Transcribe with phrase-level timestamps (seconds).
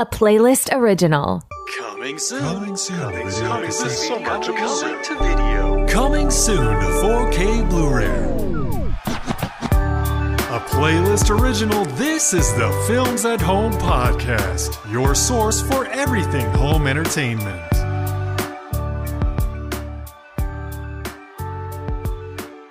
[0.00, 1.42] a playlist original.
[1.78, 2.40] Coming soon.
[2.40, 2.98] Coming soon.
[2.98, 3.46] Coming soon.
[3.46, 4.08] Coming This is soon.
[4.08, 5.86] so much coming to video.
[5.88, 8.06] Coming soon to 4K Blu-ray.
[10.56, 16.86] A playlist original, this is the Films at Home podcast, your source for everything home
[16.86, 17.60] entertainment.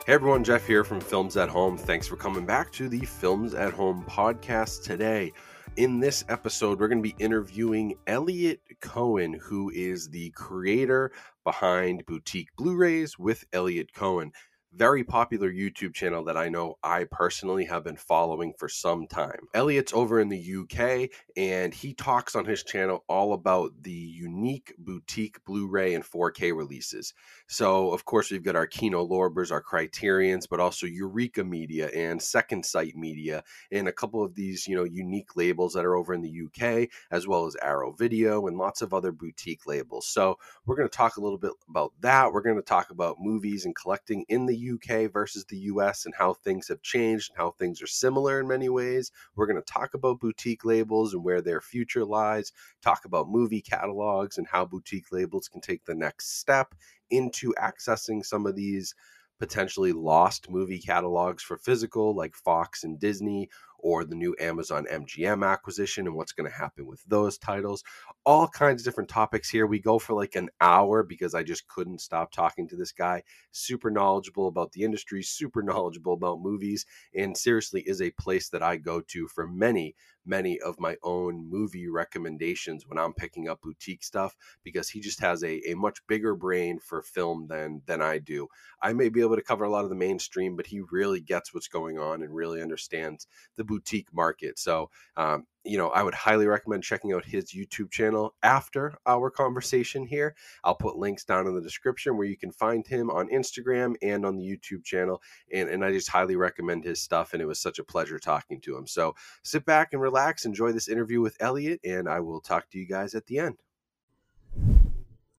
[0.07, 1.77] Hey everyone, Jeff here from Films at Home.
[1.77, 5.31] Thanks for coming back to the Films at Home podcast today.
[5.79, 11.09] In this episode, we're going to be interviewing Elliot Coen, who is the creator
[11.45, 14.31] behind Boutique Blu rays with Elliot Coen.
[14.73, 19.47] Very popular YouTube channel that I know I personally have been following for some time.
[19.53, 24.73] Elliot's over in the UK and he talks on his channel all about the unique
[24.77, 27.13] boutique Blu ray and 4K releases.
[27.51, 32.21] So, of course, we've got our Kino Lorbers, our Criterions, but also Eureka Media and
[32.21, 36.13] Second Sight Media, and a couple of these, you know, unique labels that are over
[36.13, 40.05] in the UK, as well as Arrow Video and lots of other boutique labels.
[40.05, 42.31] So, we're going to talk a little bit about that.
[42.31, 46.13] We're going to talk about movies and collecting in the UK versus the US and
[46.13, 49.11] how things have changed and how things are similar in many ways.
[49.35, 52.51] We're going to talk about boutique labels and where their future lies,
[52.83, 56.75] talk about movie catalogs and how boutique labels can take the next step
[57.09, 58.95] into accessing some of these
[59.39, 63.49] potentially lost movie catalogs for physical, like Fox and Disney,
[63.81, 67.83] or the new Amazon MGM acquisition and what's going to happen with those titles.
[68.25, 69.65] All kinds of different topics here.
[69.65, 73.23] We go for like an hour because I just couldn't stop talking to this guy.
[73.51, 78.63] Super knowledgeable about the industry, super knowledgeable about movies, and seriously is a place that
[78.63, 79.95] I go to for many,
[80.29, 85.19] many of my own movie recommendations when I'm picking up boutique stuff because he just
[85.21, 88.47] has a, a much bigger brain for film than than I do.
[88.81, 91.53] I may be able to cover a lot of the mainstream, but he really gets
[91.53, 94.59] what's going on and really understands the boutique market.
[94.59, 99.29] So, um, you know, I would highly recommend checking out his YouTube channel after our
[99.29, 100.35] conversation here.
[100.63, 104.25] I'll put links down in the description where you can find him on Instagram and
[104.25, 105.21] on the YouTube channel.
[105.53, 107.33] And, and I just highly recommend his stuff.
[107.33, 108.87] And it was such a pleasure talking to him.
[108.87, 109.13] So
[109.43, 112.87] sit back and relax, enjoy this interview with Elliot, and I will talk to you
[112.87, 113.57] guys at the end.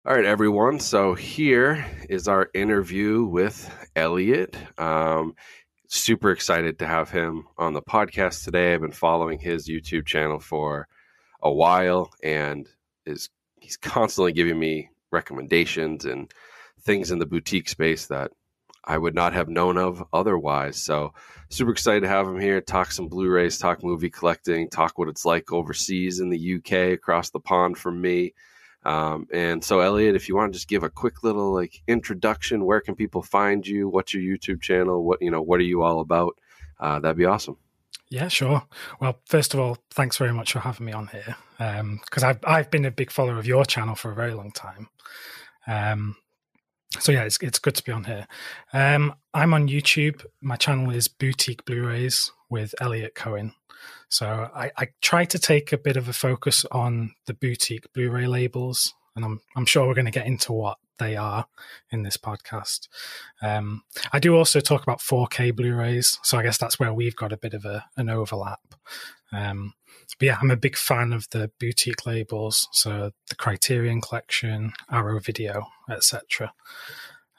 [0.06, 0.80] All right, everyone.
[0.80, 4.56] So here is our interview with Elliot.
[4.78, 5.36] Um,
[5.90, 8.74] super excited to have him on the podcast today.
[8.74, 10.88] I've been following his YouTube channel for
[11.42, 12.68] a while, and
[13.06, 13.30] is
[13.60, 16.32] he's constantly giving me recommendations and
[16.82, 18.32] things in the boutique space that
[18.86, 20.78] I would not have known of otherwise.
[20.78, 21.14] So
[21.50, 22.62] super excited to have him here.
[22.62, 27.32] Talk some Blu-rays, talk movie collecting, talk what it's like overseas in the UK, across
[27.32, 28.34] the pond from me.
[28.86, 32.66] Um, and so, Elliot, if you want to just give a quick little like introduction,
[32.66, 33.90] where can people find you?
[33.90, 35.04] What's your YouTube channel?
[35.04, 35.42] What you know?
[35.42, 36.38] What are you all about?
[36.80, 37.58] Uh, that'd be awesome.
[38.10, 38.64] Yeah, sure.
[39.00, 42.72] Well, first of all, thanks very much for having me on here because I've I've
[42.72, 44.90] been a big follower of your channel for a very long time.
[45.68, 46.16] Um,
[46.98, 48.28] so yeah, it's it's good to be on here.
[48.74, 50.26] Um, I'm on YouTube.
[50.42, 53.54] My channel is Boutique Blu-rays with Elliot Coen.
[54.10, 58.28] So I, I try to take a bit of a focus on the boutique Blu-ray
[58.28, 61.46] labels, and I'm I'm sure we're going to get into what they are
[61.92, 62.88] in this podcast.
[63.42, 67.34] Um, I do also talk about 4K Blu-rays, so I guess that's where we've got
[67.34, 68.60] a bit of a, an overlap.
[69.32, 69.74] Um,
[70.20, 75.20] but yeah, I'm a big fan of the boutique labels, so the Criterion Collection, Arrow
[75.20, 76.54] Video, etc.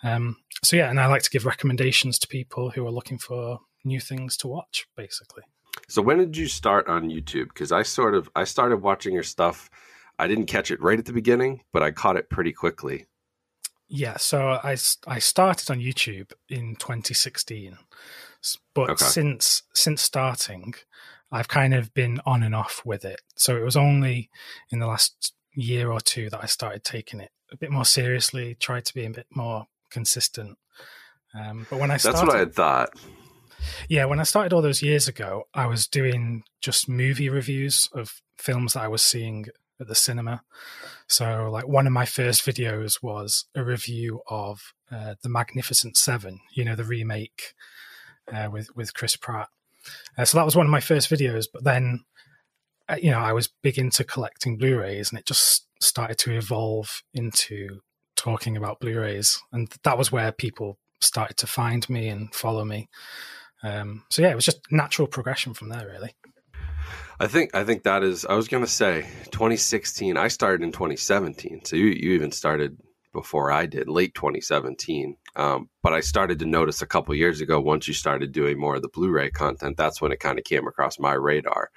[0.03, 3.61] Um, so yeah, and I like to give recommendations to people who are looking for
[3.85, 5.43] new things to watch, basically.
[5.89, 7.49] So when did you start on YouTube?
[7.49, 9.71] Because I sort of I started watching your stuff.
[10.19, 13.07] I didn't catch it right at the beginning, but I caught it pretty quickly.
[13.89, 14.77] Yeah, so I,
[15.07, 17.77] I started on YouTube in 2016,
[18.73, 19.05] but Okay.
[19.05, 20.75] since since starting,
[21.33, 23.21] I've kind of been on and off with it.
[23.37, 24.31] So it was only
[24.71, 28.55] in the last year or two that I started taking it a bit more seriously,
[28.55, 30.57] tried to be a bit more consistent.
[31.35, 32.91] Um, but when I started, That's what I had thought.
[33.89, 38.21] Yeah, when I started all those years ago, I was doing just movie reviews of
[38.39, 39.47] films that I was seeing
[39.81, 40.43] at the cinema.
[41.07, 46.41] So, like, one of my first videos was a review of uh, The Magnificent Seven,
[46.53, 47.55] you know, the remake
[48.33, 49.49] uh, with, with Chris Pratt.
[50.17, 51.47] Uh, so, that was one of my first videos.
[51.53, 52.05] But then,
[52.89, 56.33] uh, you know, I was big into collecting Blu rays and it just started to
[56.33, 57.81] evolve into
[58.17, 59.41] talking about Blu rays.
[59.53, 62.89] And that was where people started to find me and follow me.
[63.63, 66.15] Um, so yeah, it was just natural progression from there, really.
[67.19, 68.25] I think I think that is.
[68.25, 70.17] I was gonna say 2016.
[70.17, 72.79] I started in 2017, so you you even started
[73.13, 75.17] before I did, late 2017.
[75.37, 78.77] Um, but I started to notice a couple years ago once you started doing more
[78.77, 79.77] of the Blu-ray content.
[79.77, 81.71] That's when it kind of came across my radar,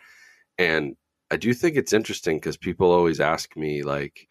[0.57, 0.95] and
[1.29, 4.29] I do think it's interesting because people always ask me like,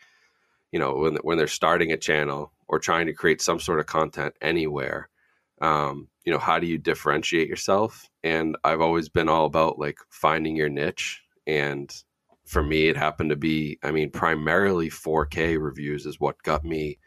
[0.71, 3.87] you know, when when they're starting a channel or trying to create some sort of
[3.87, 5.11] content anywhere,
[5.61, 8.09] um, you know, how do you differentiate yourself?
[8.23, 11.23] And I've always been all about like finding your niche.
[11.47, 11.93] And
[12.45, 16.99] for me, it happened to be, I mean, primarily 4K reviews is what got me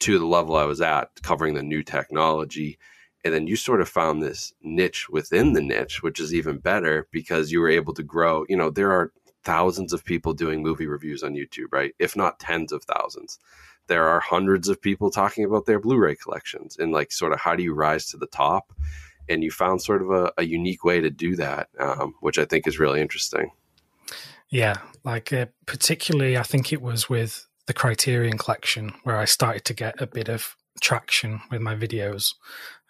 [0.00, 2.78] to the level I was at, covering the new technology.
[3.24, 7.06] And then you sort of found this niche within the niche, which is even better
[7.12, 8.44] because you were able to grow.
[8.48, 9.12] You know, there are
[9.44, 11.94] thousands of people doing movie reviews on YouTube, right?
[12.00, 13.38] If not tens of thousands.
[13.88, 17.40] There are hundreds of people talking about their Blu ray collections and, like, sort of
[17.40, 18.72] how do you rise to the top?
[19.28, 22.44] And you found sort of a, a unique way to do that, um, which I
[22.44, 23.50] think is really interesting.
[24.50, 29.64] Yeah, like uh, particularly, I think it was with the Criterion collection where I started
[29.66, 32.34] to get a bit of traction with my videos.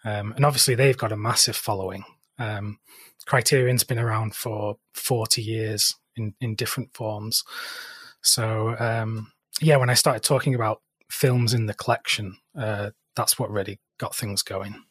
[0.03, 2.03] Um, and obviously, they've got a massive following.
[2.37, 2.79] Um,
[3.25, 7.43] Criterion's been around for 40 years in, in different forms.
[8.21, 13.51] So, um, yeah, when I started talking about films in the collection, uh, that's what
[13.51, 14.83] really got things going.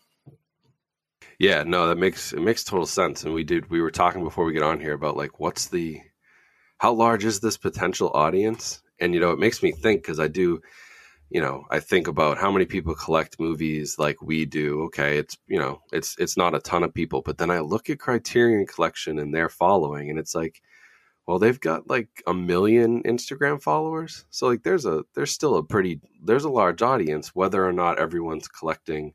[1.38, 3.24] Yeah, no, that makes it makes total sense.
[3.24, 6.00] And we did we were talking before we get on here about like what's the
[6.78, 8.82] how large is this potential audience?
[9.00, 10.60] And you know, it makes me think because I do,
[11.30, 14.82] you know, I think about how many people collect movies like we do.
[14.84, 17.90] Okay, it's you know, it's it's not a ton of people, but then I look
[17.90, 20.62] at Criterion Collection and their following, and it's like,
[21.26, 24.24] well, they've got like a million Instagram followers.
[24.30, 27.98] So like, there's a there's still a pretty there's a large audience, whether or not
[27.98, 29.14] everyone's collecting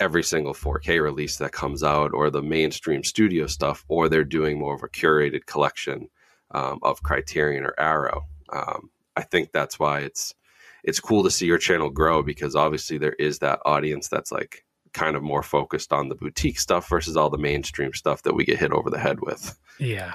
[0.00, 4.58] every single 4K release that comes out or the mainstream studio stuff, or they're doing
[4.58, 6.08] more of a curated collection
[6.52, 8.26] um, of Criterion or Arrow.
[8.50, 10.34] Um, I think that's why it's
[10.84, 14.64] it's cool to see your channel grow because obviously there is that audience that's like
[14.92, 18.44] kind of more focused on the boutique stuff versus all the mainstream stuff that we
[18.44, 19.58] get hit over the head with.
[19.78, 20.14] Yeah,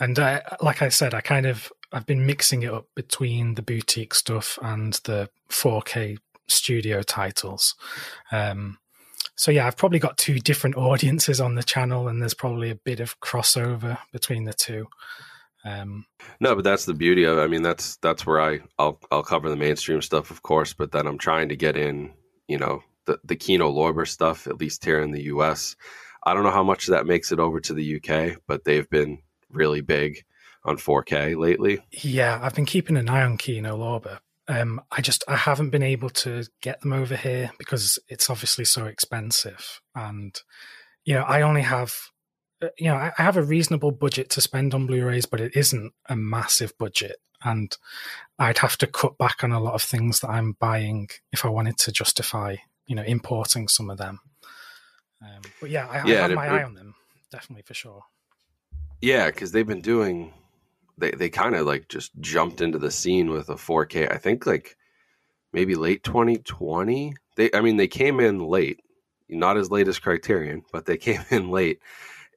[0.00, 3.62] and I, like I said, I kind of I've been mixing it up between the
[3.62, 6.18] boutique stuff and the 4K
[6.48, 7.76] studio titles.
[8.32, 8.78] Um,
[9.36, 12.76] so yeah, I've probably got two different audiences on the channel, and there's probably a
[12.76, 14.88] bit of crossover between the two.
[15.64, 16.04] Um,
[16.40, 17.38] no, but that's the beauty of.
[17.38, 17.42] It.
[17.42, 20.92] I mean, that's that's where I I'll I'll cover the mainstream stuff, of course, but
[20.92, 22.12] then I'm trying to get in,
[22.48, 25.74] you know, the the Kino Lorber stuff, at least here in the U.S.
[26.24, 29.18] I don't know how much that makes it over to the UK, but they've been
[29.50, 30.24] really big
[30.64, 31.80] on 4K lately.
[31.92, 34.18] Yeah, I've been keeping an eye on Kino Lorber.
[34.48, 38.64] Um, I just I haven't been able to get them over here because it's obviously
[38.66, 40.38] so expensive, and
[41.06, 41.94] you know I only have
[42.62, 45.94] uh, you know I have a reasonable budget to spend on Blu-rays, but it isn't
[46.10, 47.74] a massive budget, and
[48.38, 51.48] I'd have to cut back on a lot of things that I'm buying if I
[51.48, 52.56] wanted to justify
[52.86, 54.20] you know importing some of them.
[55.24, 56.94] Um, but yeah, I, yeah, I have my it, eye on them
[57.34, 58.02] definitely for sure.
[59.00, 60.32] Yeah, because they've been doing
[60.96, 64.12] they they kind of like just jumped into the scene with a 4K.
[64.12, 64.76] I think like
[65.52, 67.14] maybe late 2020.
[67.36, 68.80] They I mean they came in late,
[69.28, 71.80] not as late as Criterion, but they came in late,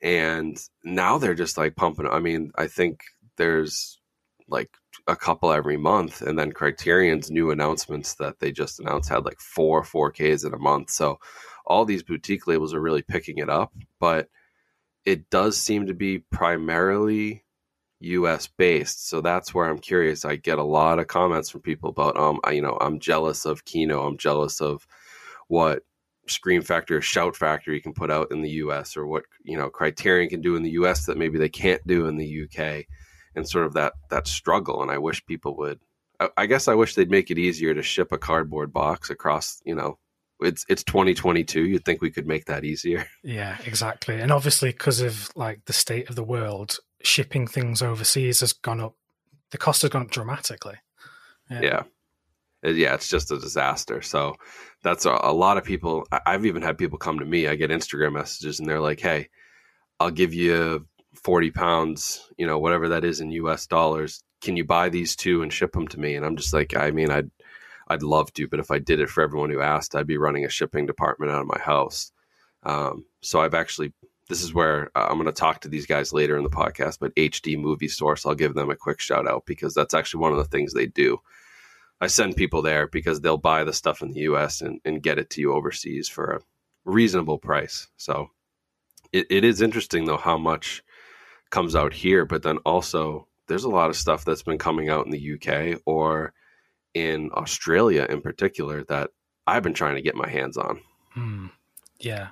[0.02, 2.08] and now they're just like pumping.
[2.08, 3.02] I mean I think
[3.38, 4.00] there's
[4.48, 4.72] like
[5.08, 9.40] a couple every month, and then Criterion's new announcements that they just announced had like
[9.40, 10.90] four 4Ks in a month.
[10.90, 11.20] So
[11.66, 14.30] all these boutique labels are really picking it up, but
[15.06, 17.46] it does seem to be primarily
[18.00, 19.08] US based.
[19.08, 20.26] So that's where I'm curious.
[20.26, 23.46] I get a lot of comments from people about, um, I, you know, I'm jealous
[23.46, 24.06] of Kino.
[24.06, 24.86] I'm jealous of
[25.48, 25.84] what
[26.28, 29.70] Scream Factory or Shout Factory can put out in the US or what, you know,
[29.70, 32.86] Criterion can do in the US that maybe they can't do in the UK
[33.38, 34.82] and sort of that, that struggle.
[34.82, 35.80] And I wish people would,
[36.20, 39.62] I, I guess I wish they'd make it easier to ship a cardboard box across,
[39.66, 39.98] you know,
[40.40, 45.02] it's it's 2022 you'd think we could make that easier yeah exactly and obviously because
[45.02, 48.96] of like the state of the world shipping things overseas has gone up.
[49.52, 50.76] The cost has gone up dramatically.
[51.50, 51.62] Yeah.
[51.62, 51.84] yeah.
[52.64, 54.02] Yeah, it's just a disaster.
[54.02, 54.36] So
[54.84, 56.08] that's a, a, lot of people.
[56.26, 57.48] I've even had people come to me.
[57.48, 59.30] I get Instagram messages and they're like, hey,
[60.00, 60.88] I'll give you
[61.28, 64.24] 40 pounds, you know, whatever that is in US dollars.
[64.40, 66.16] Can you buy these two and ship them to me?
[66.16, 67.30] And I'm just like, I mean, I'd,
[67.90, 70.46] I'd love to, but if I did it for everyone who asked, I'd be running
[70.46, 72.14] a shipping department out of my house.
[72.64, 73.92] Um, so I've actually
[74.30, 77.00] this is where uh, I'm going to talk to these guys later in the podcast,
[77.02, 80.32] but HD Movie Source, I'll give them a quick shout out because that's actually one
[80.32, 81.18] of the things they do.
[82.00, 85.20] I send people there because they'll buy the stuff in the US and, and get
[85.20, 86.42] it to you overseas for a
[86.86, 87.90] reasonable price.
[87.98, 88.30] So
[89.12, 90.84] it, it is interesting, though, how much
[91.50, 95.06] comes out here, but then also there's a lot of stuff that's been coming out
[95.06, 96.34] in the UK or
[96.94, 99.12] in Australia in particular that
[99.46, 100.82] I've been trying to get my hands on.
[101.12, 101.48] Hmm.
[102.00, 102.30] Yeah.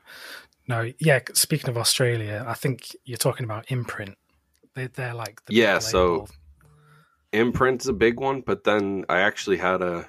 [0.67, 1.19] No, yeah.
[1.33, 4.17] Speaking of Australia, I think you're talking about Imprint.
[4.73, 6.27] They, they're like the Yeah, so-
[7.31, 10.07] imprint's a big one but then i actually had a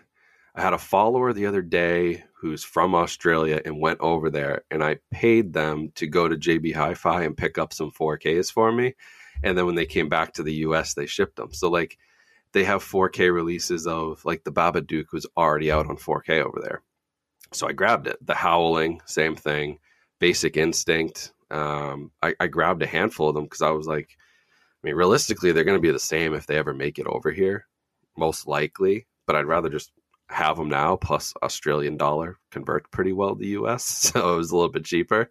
[0.55, 4.85] i had a follower the other day who's from australia and went over there and
[4.85, 8.95] i paid them to go to jb hi-fi and pick up some 4ks for me.
[9.43, 11.53] And then when they came back to the us they shipped them.
[11.53, 11.99] So like
[12.53, 16.83] they have 4k releases of like the babadook was already out on 4k over there.
[17.53, 18.19] So i grabbed it.
[18.25, 19.79] The howling same thing.
[20.19, 24.17] Basic instinct um, I, I grabbed a handful of them because i was like
[24.87, 27.33] I mean, realistically, they're going to be the same if they ever make it over
[27.33, 27.67] here,
[28.17, 29.07] most likely.
[29.27, 29.91] But I'd rather just
[30.29, 30.97] have them now.
[30.97, 35.31] Plus, Australian dollar convert pretty well to US, so it was a little bit cheaper.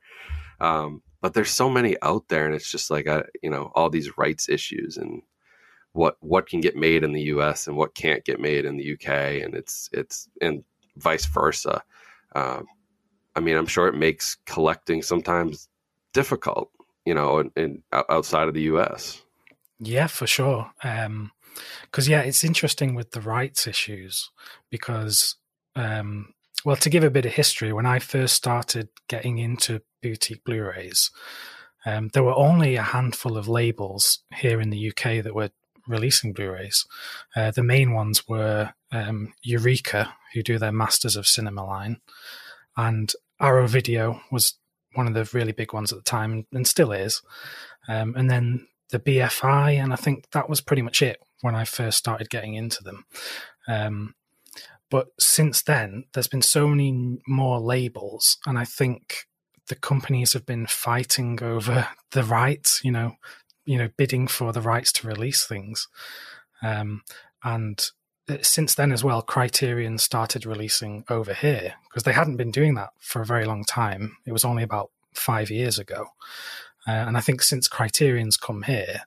[0.60, 3.90] Um, but there's so many out there, and it's just like I, you know, all
[3.90, 5.22] these rights issues and
[5.94, 8.94] what what can get made in the US and what can't get made in the
[8.94, 10.64] UK, and it's it's and
[10.98, 11.82] vice versa.
[12.36, 12.66] Um,
[13.36, 15.68] I mean, I'm sure it makes collecting sometimes
[16.14, 16.72] difficult,
[17.06, 19.22] you know, in, in outside of the US.
[19.80, 20.72] Yeah, for sure.
[21.84, 24.30] Because yeah, it's interesting with the rights issues
[24.70, 25.36] because,
[25.76, 26.34] um,
[26.64, 31.12] well, to give a bit of history, when I first started getting into boutique Blu-rays,
[31.86, 35.52] um, there were only a handful of labels here in the UK that were
[35.88, 36.86] releasing Blu-rays.
[37.36, 42.02] Uh, the main ones were um, Eureka, who do their Masters of Cinema line,
[42.76, 44.56] and Arrow Video was
[44.94, 47.22] one of the really big ones at the time and still is.
[47.88, 51.66] Um, and then the BFI, and I think that was pretty much it when I
[51.66, 53.06] first started getting into them.
[53.68, 54.16] Um,
[54.90, 59.28] but since then, there's been so many more labels, and I think
[59.68, 62.82] the companies have been fighting over the rights.
[62.84, 63.18] You know,
[63.66, 65.88] you know, bidding for the rights to release things,
[66.62, 67.02] um,
[67.44, 67.90] and
[68.30, 72.76] uh, since then as well, Criterion started releasing over here because they hadn't been doing
[72.76, 74.18] that for a very long time.
[74.26, 76.08] It was only about five years ago.
[76.88, 79.02] Uh, and I think since Criterion's come here,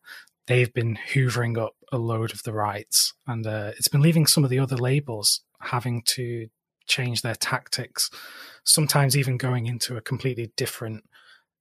[0.49, 4.43] they've been hoovering up a load of the rights, and uh, it's been leaving some
[4.43, 6.49] of the other labels having to
[6.87, 8.11] change their tactics,
[8.65, 11.05] sometimes even going into a completely different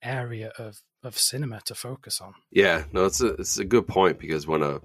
[0.02, 2.34] area of, of cinema to focus on.
[2.52, 4.80] Yeah, no, it's a it's a good point because when a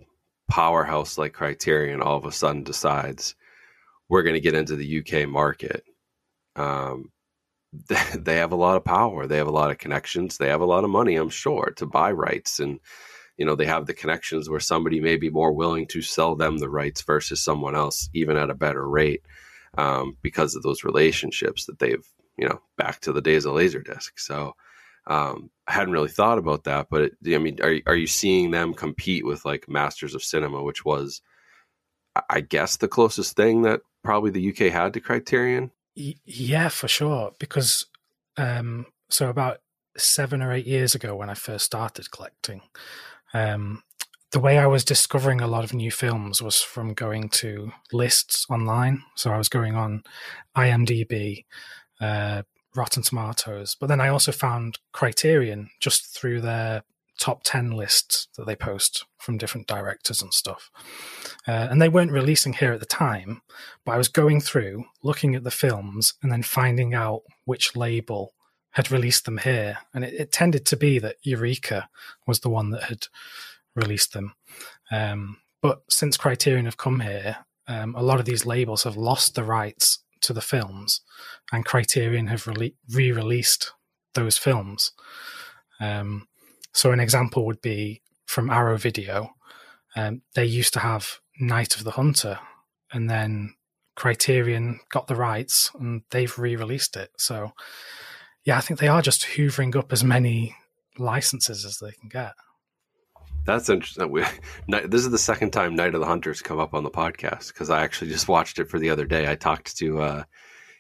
[0.51, 3.35] powerhouse like Criterion all of a sudden decides
[4.09, 5.85] we're going to get into the UK market,
[6.57, 7.11] um,
[8.15, 9.27] they have a lot of power.
[9.27, 10.37] They have a lot of connections.
[10.37, 12.61] They have a lot of money, I'm sure, to buy rights.
[12.61, 12.81] And,
[13.37, 16.59] you know, they have the connections where somebody may be more willing to sell them
[16.59, 19.23] the rights versus someone else, even at a better rate,
[19.79, 24.11] um, because of those relationships that they've, you know, back to the days of Laserdisc.
[24.17, 24.55] So
[25.07, 26.89] um, I hadn't really thought about that.
[26.91, 30.63] But, it, I mean, are, are you seeing them compete with like Masters of Cinema,
[30.63, 31.23] which was,
[32.29, 35.71] I guess, the closest thing that probably the UK had to Criterion?
[35.95, 37.33] Yeah, for sure.
[37.39, 37.87] Because
[38.37, 39.61] um, so about
[39.97, 42.63] seven or eight years ago, when I first started collecting,
[43.35, 43.83] um,
[44.33, 48.47] the way I was discovering a lot of new films was from going to lists
[48.49, 49.03] online.
[49.15, 50.03] So I was going on
[50.57, 51.45] IMDb,
[52.01, 52.43] uh,
[52.75, 56.83] Rotten Tomatoes, but then I also found Criterion just through their
[57.19, 60.71] top 10 lists that they post from different directors and stuff.
[61.47, 63.43] Uh, and they weren't releasing here at the time,
[63.85, 68.33] but I was going through, looking at the films, and then finding out which label
[68.73, 69.79] had released them here.
[69.95, 71.89] And it, it tended to be that Eureka
[72.27, 73.07] was the one that had
[73.75, 74.35] released them.
[74.91, 77.39] Um, but since Criterion have come here,
[77.69, 81.01] um, a lot of these labels have lost the rights to the films,
[81.53, 83.73] and Criterion have re released
[84.15, 84.93] those films.
[85.81, 86.29] Um,
[86.73, 89.35] so, an example would be from Arrow Video.
[89.95, 92.39] Um, they used to have Night of the Hunter,
[92.93, 93.55] and then
[93.95, 97.11] Criterion got the rights and they've re released it.
[97.19, 97.53] So,
[98.45, 100.57] yeah, I think they are just hoovering up as many
[100.99, 102.33] licenses as they can get.
[103.45, 104.11] That's interesting.
[104.11, 104.25] We,
[104.69, 107.71] this is the second time Night of the Hunters come up on the podcast because
[107.71, 109.31] I actually just watched it for the other day.
[109.31, 110.25] I talked to uh,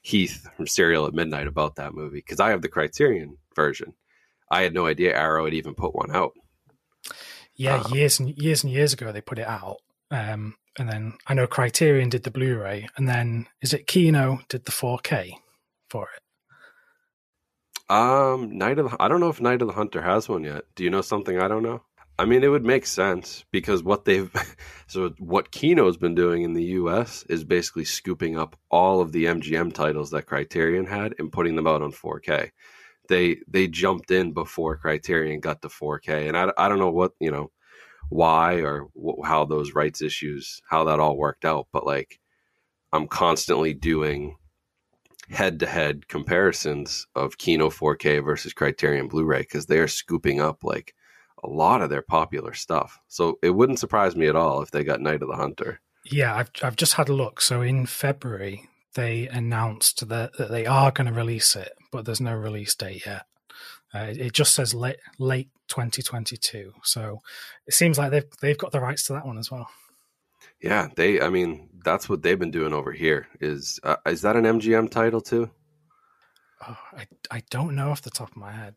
[0.02, 3.94] Heath from Cereal at Midnight about that movie because I have the Criterion version.
[4.50, 6.32] I had no idea Arrow had even put one out.
[7.54, 9.78] Yeah, Um, years and years and years ago they put it out,
[10.10, 14.64] um, and then I know Criterion did the Blu-ray, and then is it Kino did
[14.64, 15.34] the 4K
[15.88, 16.22] for it?
[17.92, 20.64] Um, Night of the, I don't know if Night of the Hunter has one yet.
[20.74, 21.82] Do you know something I don't know?
[22.18, 24.30] I mean, it would make sense because what they've
[24.86, 27.22] so what Kino's been doing in the U.S.
[27.28, 31.66] is basically scooping up all of the MGM titles that Criterion had and putting them
[31.66, 32.52] out on 4K.
[33.10, 37.12] They they jumped in before Criterion got to 4K, and I, I don't know what
[37.20, 37.50] you know
[38.08, 42.18] why or wh- how those rights issues how that all worked out, but like
[42.90, 44.36] I'm constantly doing
[45.32, 50.40] head to head comparisons of Kino 4K versus Criterion Blu ray because they are scooping
[50.40, 50.94] up like
[51.42, 53.00] a lot of their popular stuff.
[53.08, 55.80] So it wouldn't surprise me at all if they got Night of the Hunter.
[56.04, 57.40] Yeah, I've I've just had a look.
[57.40, 62.20] So in February they announced that, that they are going to release it, but there's
[62.20, 63.24] no release date yet.
[63.94, 66.72] Uh, it, just says late late 2022.
[66.82, 67.20] So
[67.66, 69.68] it seems like they've they've got the rights to that one as well.
[70.62, 71.20] Yeah, they.
[71.20, 73.26] I mean, that's what they've been doing over here.
[73.40, 75.50] Is uh, is that an MGM title too?
[76.66, 78.76] Oh, I I don't know off the top of my head.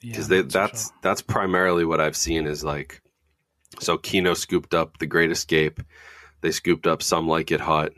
[0.00, 0.96] Because I'm they not too that's sure.
[1.02, 3.00] that's primarily what I've seen is like.
[3.80, 5.80] So Kino scooped up The Great Escape.
[6.40, 7.92] They scooped up Some Like It Hot.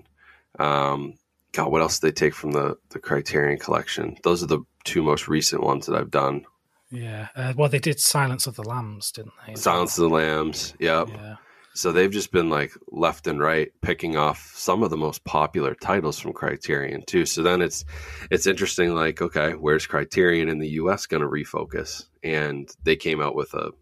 [0.58, 1.14] Um,
[1.52, 4.16] God, what else did they take from the the Criterion Collection?
[4.22, 6.44] Those are the two most recent ones that I've done.
[6.90, 7.28] yeah.
[7.36, 9.54] Uh, well, they did Silence of the Lambs, didn't they?
[9.54, 10.74] Silence of the Lambs.
[10.78, 11.08] Yep.
[11.08, 11.36] Yeah.
[11.76, 15.74] So they've just been like left and right picking off some of the most popular
[15.74, 17.26] titles from Criterion too.
[17.26, 17.84] So then it's
[18.30, 22.06] it's interesting like okay, where's Criterion in the US going to refocus?
[22.22, 23.72] And they came out with a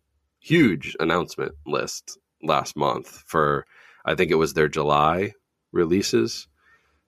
[0.40, 3.64] huge announcement list last month for
[4.04, 5.34] I think it was their July
[5.70, 6.48] releases.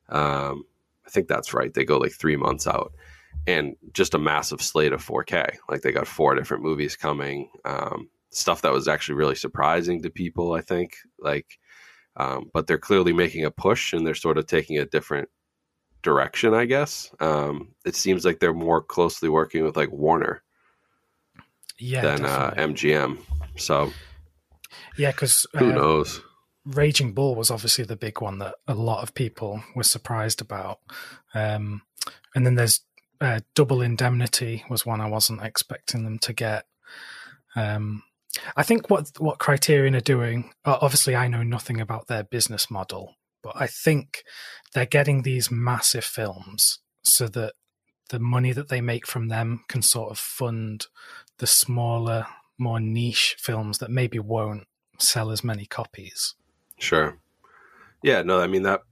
[0.09, 0.66] Um
[1.05, 1.75] I think that's right.
[1.75, 2.93] They go like 3 months out
[3.47, 5.57] and just a massive slate of 4K.
[5.69, 7.50] Like they got four different movies coming.
[7.64, 10.52] Um, stuff that was actually really surprising to people.
[10.52, 11.59] I think like,
[12.16, 15.28] um, but they're clearly making a push and they're sort of taking a different
[16.02, 16.55] direction.
[16.55, 20.43] I guess um, it seems like they're more closely working with like Warner
[21.78, 22.02] Yeah.
[22.02, 22.55] than uh.
[22.57, 23.19] MGM.
[23.57, 23.93] So
[24.97, 26.21] yeah, because who knows?
[26.64, 30.81] Raging Bull was obviously the big one that a lot of people were surprised about.
[31.33, 31.83] Um,
[32.35, 32.81] and then there's
[33.21, 36.66] uh, Double Indemnity was one I wasn't expecting them to get.
[37.55, 38.02] Um,
[38.57, 42.71] I think what what Criterion are doing, uh, obviously, I know nothing about their business
[42.71, 44.23] model, but I think
[44.75, 47.55] they're getting these massive films so that
[48.11, 50.87] the money that they make from them can sort of fund
[51.38, 52.26] the smaller,
[52.59, 54.64] more niche films that maybe won't
[54.99, 56.35] sell as many copies.
[56.78, 57.19] Sure.
[58.02, 58.23] Yeah.
[58.23, 58.40] No.
[58.40, 58.83] I mean that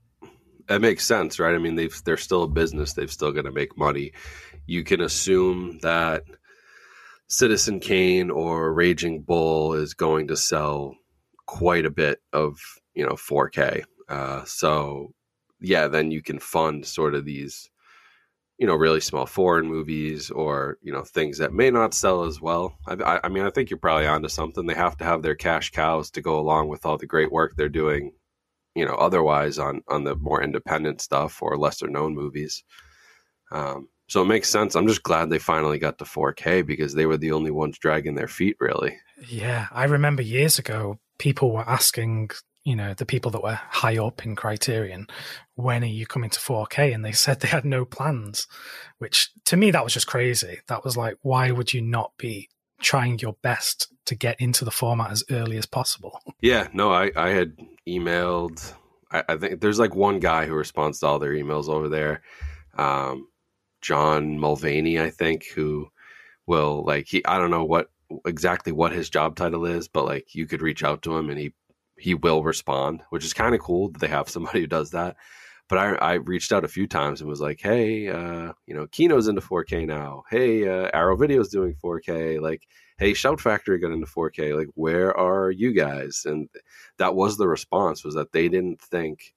[0.67, 1.55] that makes sense, right?
[1.55, 2.93] I mean they've they're still a business.
[2.93, 4.13] They've still got to make money.
[4.67, 6.25] You can assume that
[7.35, 10.95] Citizen Kane or Raging Bull is going to sell
[11.47, 12.61] quite a bit of
[12.95, 13.83] you know 4K.
[14.09, 15.13] Uh, so
[15.61, 17.69] yeah, then you can fund sort of these
[18.59, 22.41] you know really small foreign movies or you know things that may not sell as
[22.41, 22.79] well.
[22.87, 24.67] I, I, I mean, I think you're probably onto something.
[24.67, 27.55] They have to have their cash cows to go along with all the great work
[27.57, 28.13] they're doing.
[28.77, 32.63] You know, otherwise on on the more independent stuff or lesser known movies.
[33.51, 34.75] Um, so it makes sense.
[34.75, 38.15] I'm just glad they finally got to 4K because they were the only ones dragging
[38.15, 38.99] their feet, really.
[39.29, 42.31] Yeah, I remember years ago, people were asking,
[42.65, 45.07] you know, the people that were high up in Criterion,
[45.55, 46.95] when are you coming to 4K?
[46.95, 48.47] And they said they had no plans,
[48.99, 50.59] which to me, that was just crazy.
[50.69, 54.71] That was like, why would you not be trying your best to get into the
[54.71, 56.21] format as early as possible?
[56.43, 57.57] Yeah, no, I, I had
[57.89, 58.75] emailed.
[59.11, 62.23] I, I think there's like one guy who responds to all their emails over there.
[62.77, 63.29] Um,
[63.85, 65.89] John Mulvaney, I think, who
[66.47, 67.25] will like he.
[67.27, 67.91] I don't know what
[68.27, 71.39] exactly what his job title is, but like you could reach out to him and
[71.39, 71.53] he
[71.99, 75.17] he will respond, which is kind of cool that they have somebody who does that.
[75.69, 78.87] But I, I reached out a few times and was like, hey, uh, you know,
[78.87, 80.25] Kino's into 4K now.
[80.31, 82.41] Hey, uh, Arrow Video's doing 4K.
[82.41, 82.67] Like,
[82.99, 84.57] hey, Shout Factory got into 4K.
[84.57, 86.25] Like, where are you guys?
[86.27, 86.51] And
[86.99, 89.35] that was the response was that they didn't think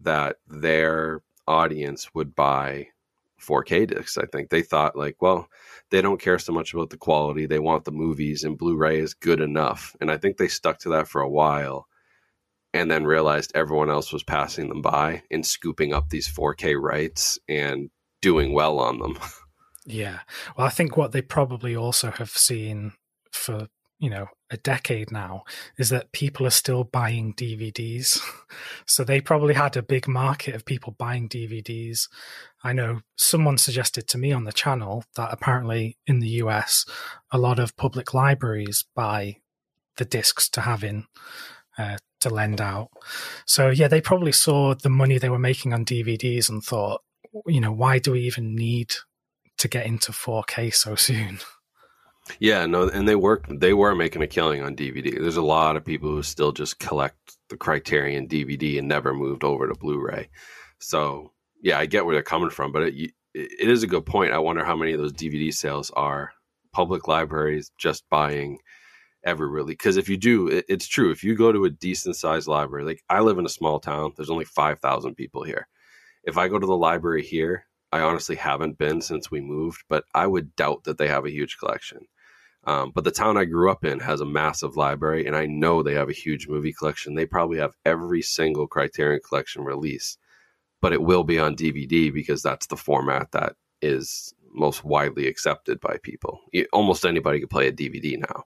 [0.00, 2.88] that their audience would buy
[3.40, 4.18] 4K discs.
[4.18, 5.48] I think they thought like, well,
[5.90, 7.46] they don't care so much about the quality.
[7.46, 9.96] They want the movies and Blu-ray is good enough.
[10.00, 11.86] And I think they stuck to that for a while
[12.72, 17.38] and then realized everyone else was passing them by and scooping up these 4K rights
[17.48, 17.90] and
[18.22, 19.18] doing well on them.
[19.86, 20.20] Yeah.
[20.56, 22.92] Well, I think what they probably also have seen
[23.32, 23.68] for,
[24.00, 25.44] you know, a decade now
[25.78, 28.18] is that people are still buying DVDs.
[28.86, 32.08] so they probably had a big market of people buying DVDs.
[32.64, 36.84] I know someone suggested to me on the channel that apparently in the US,
[37.30, 39.36] a lot of public libraries buy
[39.96, 41.04] the discs to have in.
[41.78, 42.90] Uh, to lend out.
[43.46, 47.00] So, yeah, they probably saw the money they were making on DVDs and thought,
[47.46, 48.92] you know, why do we even need
[49.60, 51.38] to get into 4K so soon.
[52.38, 53.46] Yeah, no, and they work.
[53.48, 55.18] They were making a killing on DVD.
[55.18, 57.16] There's a lot of people who still just collect
[57.48, 60.28] the Criterion DVD and never moved over to Blu-ray.
[60.78, 64.32] So yeah, I get where they're coming from, but it, it is a good point.
[64.32, 66.32] I wonder how many of those DVD sales are
[66.72, 68.58] public libraries just buying
[69.22, 72.16] ever really because if you do it, it's true if you go to a decent
[72.16, 75.68] sized library like i live in a small town there's only 5000 people here
[76.24, 80.04] if i go to the library here I honestly haven't been since we moved, but
[80.14, 82.06] I would doubt that they have a huge collection.
[82.64, 85.82] Um, but the town I grew up in has a massive library, and I know
[85.82, 87.14] they have a huge movie collection.
[87.14, 90.18] They probably have every single Criterion Collection release,
[90.80, 95.80] but it will be on DVD because that's the format that is most widely accepted
[95.80, 96.40] by people.
[96.72, 98.44] Almost anybody can play a DVD now.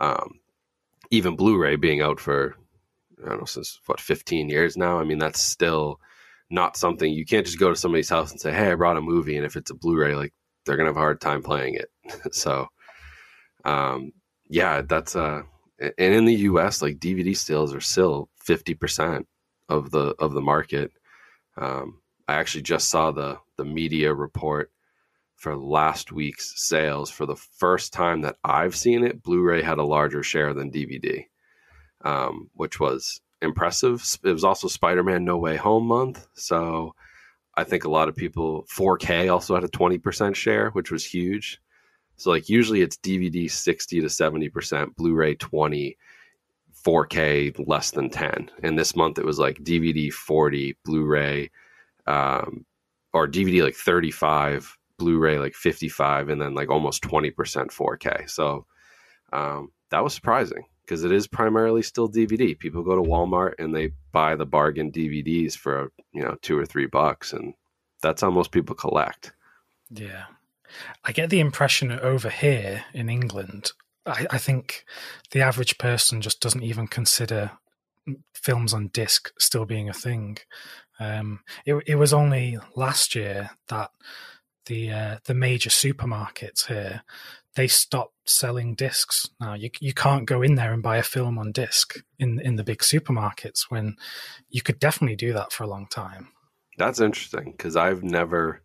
[0.00, 0.40] Um,
[1.10, 2.56] even Blu-ray being out for
[3.24, 4.98] I don't know since what 15 years now.
[4.98, 6.00] I mean, that's still
[6.50, 9.00] not something you can't just go to somebody's house and say, "Hey, I brought a
[9.00, 10.32] movie," and if it's a Blu-ray, like
[10.64, 11.90] they're gonna have a hard time playing it.
[12.32, 12.68] so,
[13.64, 14.12] um,
[14.48, 15.42] yeah, that's uh,
[15.80, 19.28] and in the U.S., like DVD sales are still 50 percent
[19.68, 20.92] of the of the market.
[21.56, 24.70] Um, I actually just saw the the media report
[25.36, 29.22] for last week's sales for the first time that I've seen it.
[29.22, 31.26] Blu-ray had a larger share than DVD,
[32.04, 34.04] um, which was impressive.
[34.24, 36.94] It was also Spider-Man No Way Home month, so
[37.54, 41.60] I think a lot of people 4K also had a 20% share, which was huge.
[42.18, 45.96] So like usually it's DVD 60 to 70%, Blu-ray 20,
[46.84, 48.50] 4K less than 10.
[48.62, 51.50] And this month it was like DVD 40, Blu-ray
[52.06, 52.66] um,
[53.12, 58.28] or DVD like 35, Blu-ray like 55 and then like almost 20% 4K.
[58.28, 58.66] So
[59.32, 62.58] um, that was surprising because it is primarily still DVD.
[62.58, 66.66] People go to Walmart and they buy the bargain DVDs for, you know, 2 or
[66.66, 67.54] 3 bucks and
[68.02, 69.32] that's how most people collect.
[69.90, 70.24] Yeah.
[71.04, 73.72] I get the impression over here in England,
[74.06, 74.84] I, I think
[75.30, 77.52] the average person just doesn't even consider
[78.34, 80.38] films on disc still being a thing.
[80.98, 83.90] Um, it, it was only last year that
[84.66, 87.02] the uh, the major supermarkets here
[87.56, 89.28] they stopped selling discs.
[89.40, 92.56] Now you you can't go in there and buy a film on disc in in
[92.56, 93.96] the big supermarkets when
[94.48, 96.28] you could definitely do that for a long time.
[96.76, 98.62] That's interesting because I've never.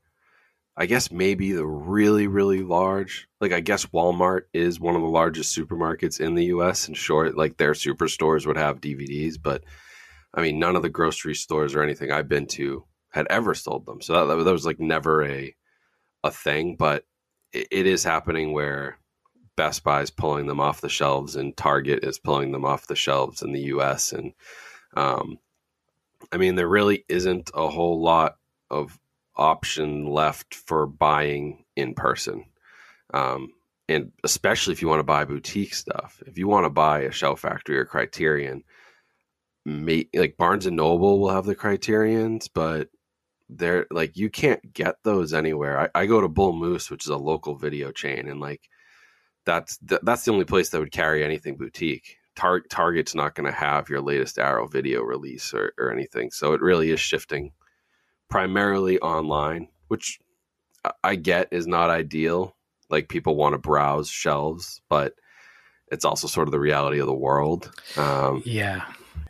[0.76, 5.08] I guess maybe the really, really large, like I guess Walmart is one of the
[5.08, 6.88] largest supermarkets in the US.
[6.88, 9.64] And sure, like their superstores would have DVDs, but
[10.34, 13.86] I mean, none of the grocery stores or anything I've been to had ever sold
[13.86, 14.02] them.
[14.02, 15.56] So that, that was like never a
[16.24, 17.04] a thing, but
[17.52, 18.98] it, it is happening where
[19.56, 22.96] Best Buy is pulling them off the shelves and Target is pulling them off the
[22.96, 24.12] shelves in the US.
[24.12, 24.34] And
[24.96, 25.38] um,
[26.32, 28.38] I mean, there really isn't a whole lot
[28.72, 28.98] of
[29.36, 32.46] option left for buying in person.
[33.14, 33.50] Um,
[33.90, 37.12] and especially if you want to buy boutique stuff, if you want to buy a
[37.12, 38.64] Shout Factory or Criterion,
[39.66, 42.90] may, like Barnes and Noble will have the Criterions, but
[43.50, 45.80] they're like you can't get those anywhere.
[45.96, 48.62] I, I go to Bull Moose, which is a local video chain, and like
[49.46, 52.18] that's th- that's the only place that would carry anything boutique.
[52.36, 56.54] Tar- Target's not going to have your latest Arrow video release or, or anything, so
[56.54, 57.52] it really is shifting
[58.34, 60.20] primarily online, which
[61.04, 62.56] I get is not ideal.
[62.90, 65.14] Like people want to browse shelves, but
[65.92, 67.72] it's also sort of the reality of the world.
[67.96, 68.86] Um, yeah,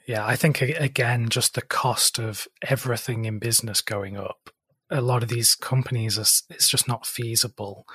[0.08, 0.26] yeah.
[0.26, 4.50] I think again, just the cost of everything in business going up.
[4.90, 7.86] A lot of these companies, are, it's just not feasible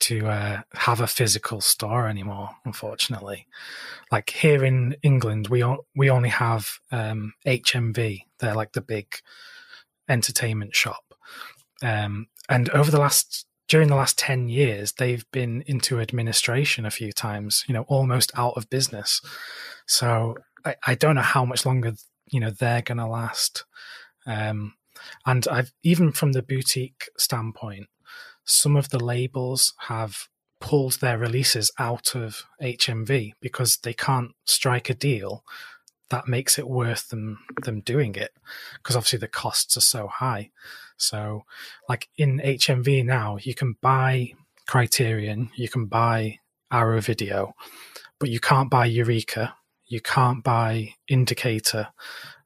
[0.00, 2.50] to uh, have a physical store anymore.
[2.66, 3.46] Unfortunately,
[4.12, 8.24] like here in England, we o- we only have um, HMV.
[8.38, 9.06] They're like the big
[10.08, 11.14] entertainment shop.
[11.82, 16.90] Um, and over the last during the last 10 years they've been into administration a
[16.90, 19.20] few times you know almost out of business
[19.86, 21.92] so i, I don't know how much longer
[22.30, 23.64] you know they're going to last
[24.26, 24.74] um,
[25.26, 27.86] and i've even from the boutique standpoint
[28.44, 30.28] some of the labels have
[30.60, 35.44] pulled their releases out of hmv because they can't strike a deal
[36.10, 38.32] that makes it worth them them doing it
[38.76, 40.50] because obviously the costs are so high.
[40.96, 41.44] So,
[41.88, 44.32] like in HMV now, you can buy
[44.66, 46.40] Criterion, you can buy
[46.72, 47.54] Arrow Video,
[48.18, 49.54] but you can't buy Eureka,
[49.86, 51.88] you can't buy Indicator,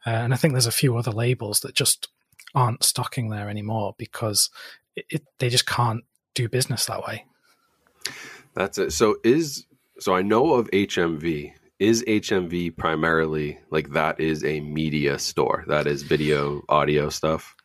[0.07, 2.09] uh, and I think there's a few other labels that just
[2.55, 4.51] aren't stocking there anymore because
[4.97, 7.25] it, it, they just can't do business that way.
[8.55, 8.93] That's it.
[8.93, 9.65] So is
[9.99, 15.87] so I know of HMV is HMV primarily like that is a media store that
[15.87, 17.57] is video audio stuff?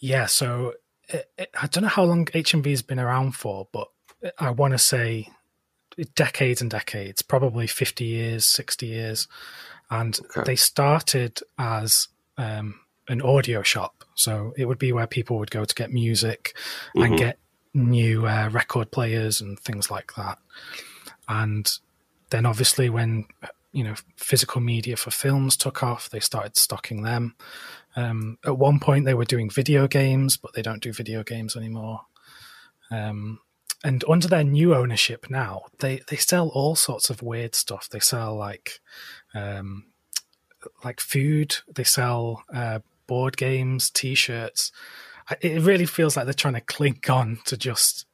[0.00, 0.72] Yeah, so
[1.08, 3.88] it, it, I don't know how long HMV has been around for, but
[4.38, 5.28] I want to say
[6.14, 9.28] decades and decades, probably 50 years, 60 years.
[9.90, 10.42] And okay.
[10.44, 14.04] they started as um, an audio shop.
[14.14, 16.56] So it would be where people would go to get music
[16.96, 17.02] mm-hmm.
[17.02, 17.38] and get
[17.74, 20.38] new uh, record players and things like that.
[21.28, 21.70] And
[22.30, 23.26] then obviously when
[23.72, 27.34] you know physical media for films took off, they started stocking them.
[27.94, 31.56] Um, at one point, they were doing video games, but they don't do video games
[31.56, 32.02] anymore.
[32.90, 33.40] Um,
[33.84, 37.88] and under their new ownership now, they they sell all sorts of weird stuff.
[37.88, 38.80] They sell like
[39.34, 39.84] um,
[40.84, 41.56] like food.
[41.72, 44.72] They sell uh, board games, T-shirts.
[45.40, 48.06] It really feels like they're trying to cling on to just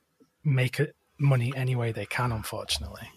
[0.45, 0.81] make
[1.19, 2.33] money any way they can.
[2.33, 3.11] Unfortunately.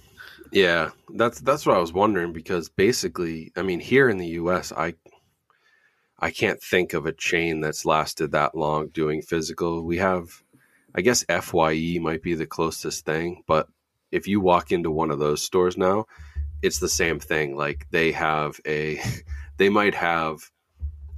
[0.51, 4.71] Yeah, that's that's what I was wondering because basically, I mean, here in the U.S.,
[4.71, 4.95] I
[6.17, 9.83] I can't think of a chain that's lasted that long doing physical.
[9.83, 10.43] We have,
[10.93, 13.67] I guess, FYE might be the closest thing, but
[14.11, 16.05] if you walk into one of those stores now,
[16.61, 17.57] it's the same thing.
[17.57, 19.01] Like they have a,
[19.57, 20.49] they might have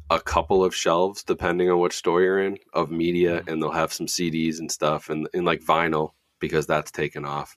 [0.09, 3.49] a couple of shelves depending on which store you're in of media, mm-hmm.
[3.49, 7.55] and they'll have some CDs and stuff and, and like vinyl because that's taken off.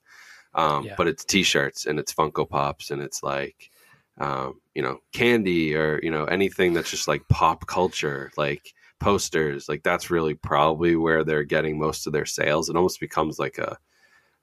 [0.55, 0.95] Um, Yeah.
[0.97, 3.71] But it's T-shirts and it's Funko Pops and it's like,
[4.19, 9.69] um, you know, candy or you know anything that's just like pop culture, like posters.
[9.69, 12.69] Like that's really probably where they're getting most of their sales.
[12.69, 13.79] It almost becomes like a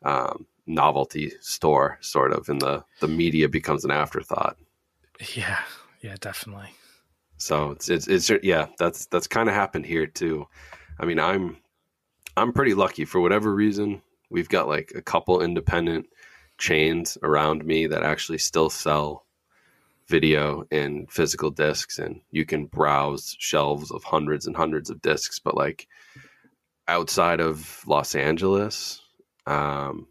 [0.04, 4.58] um, novelty store, sort of, and the the media becomes an afterthought.
[5.36, 5.60] Yeah,
[6.02, 6.70] yeah, definitely.
[7.38, 10.48] So it's it's, it's yeah, that's that's kind of happened here too.
[11.00, 11.58] I mean, I'm
[12.36, 14.02] I'm pretty lucky for whatever reason.
[14.30, 16.08] We've got like a couple independent
[16.58, 19.26] chains around me that actually still sell
[20.08, 25.38] video and physical discs and you can browse shelves of hundreds and hundreds of discs
[25.40, 25.88] but like
[26.88, 29.02] outside of Los Angeles
[29.46, 30.08] um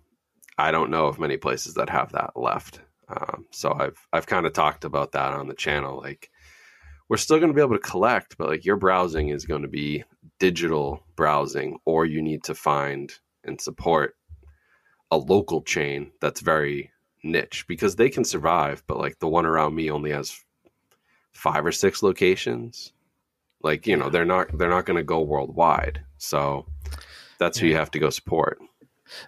[0.58, 2.80] I don't know of many places that have that left.
[3.08, 6.30] Um, so I've I've kind of talked about that on the channel like
[7.08, 9.68] we're still going to be able to collect, but like your browsing is going to
[9.68, 10.04] be
[10.38, 14.16] digital browsing, or you need to find and support
[15.10, 16.90] a local chain that's very
[17.22, 20.44] niche because they can survive, but like the one around me only has
[21.32, 22.92] five or six locations.
[23.62, 26.02] Like, you know, they're not they're not going to go worldwide.
[26.18, 26.66] So
[27.38, 28.58] that's who you have to go support.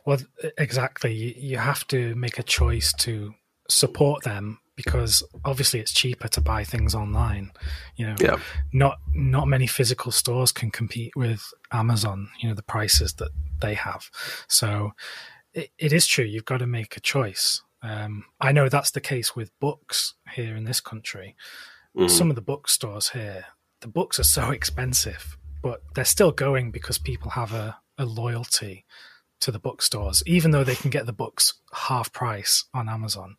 [0.04, 0.18] Well,
[0.56, 1.14] exactly.
[1.14, 3.34] You, you have to make a choice to
[3.68, 7.50] support them because obviously it's cheaper to buy things online.
[7.96, 8.38] You know, Yeah.
[8.72, 12.28] not not many physical stores can compete with Amazon.
[12.40, 14.08] You know, the prices that they have.
[14.46, 14.92] So
[15.52, 16.24] it, it is true.
[16.24, 17.62] You've got to make a choice.
[17.82, 21.34] Um, I know that's the case with books here in this country.
[21.96, 22.08] Mhm.
[22.10, 23.46] Some of the bookstores here,
[23.80, 28.84] the books are so expensive, but they're still going because people have a, a loyalty
[29.40, 33.36] to the bookstores, even though they can get the books half price on Amazon.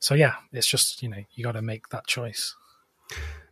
[0.00, 2.56] So yeah, it's just you know you got to make that choice.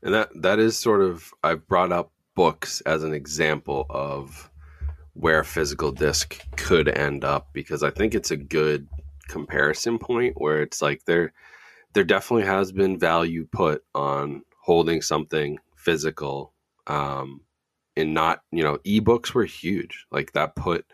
[0.02, 4.50] And that that is sort of I've brought up books as an example of
[5.14, 8.86] where physical disc could end up because I think it's a good
[9.26, 11.32] comparison point where it's like there
[11.94, 16.54] there definitely has been value put on holding something physical
[16.86, 17.40] um
[17.96, 20.86] and not you know ebooks were huge like that put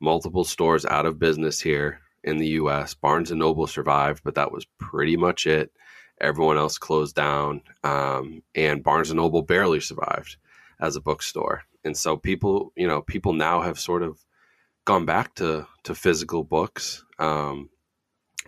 [0.00, 4.52] multiple stores out of business here in the US Barnes and Noble survived but that
[4.52, 5.72] was pretty much it.
[6.20, 10.36] Everyone else closed down um, and barnes and noble barely survived
[10.80, 11.62] as a bookstore.
[11.84, 14.18] And so people you know people now have sort of
[14.84, 17.68] gone back to to physical books um,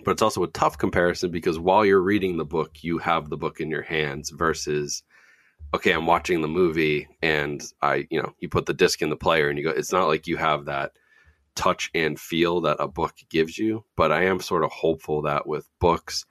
[0.05, 3.37] but it's also a tough comparison because while you're reading the book you have the
[3.37, 5.03] book in your hands versus
[5.75, 9.17] okay i'm watching the movie and i you know you put the disc in the
[9.17, 10.93] player and you go it's not like you have that
[11.57, 15.47] touch and feel that a book gives you but i am sort of hopeful that
[15.47, 16.25] with books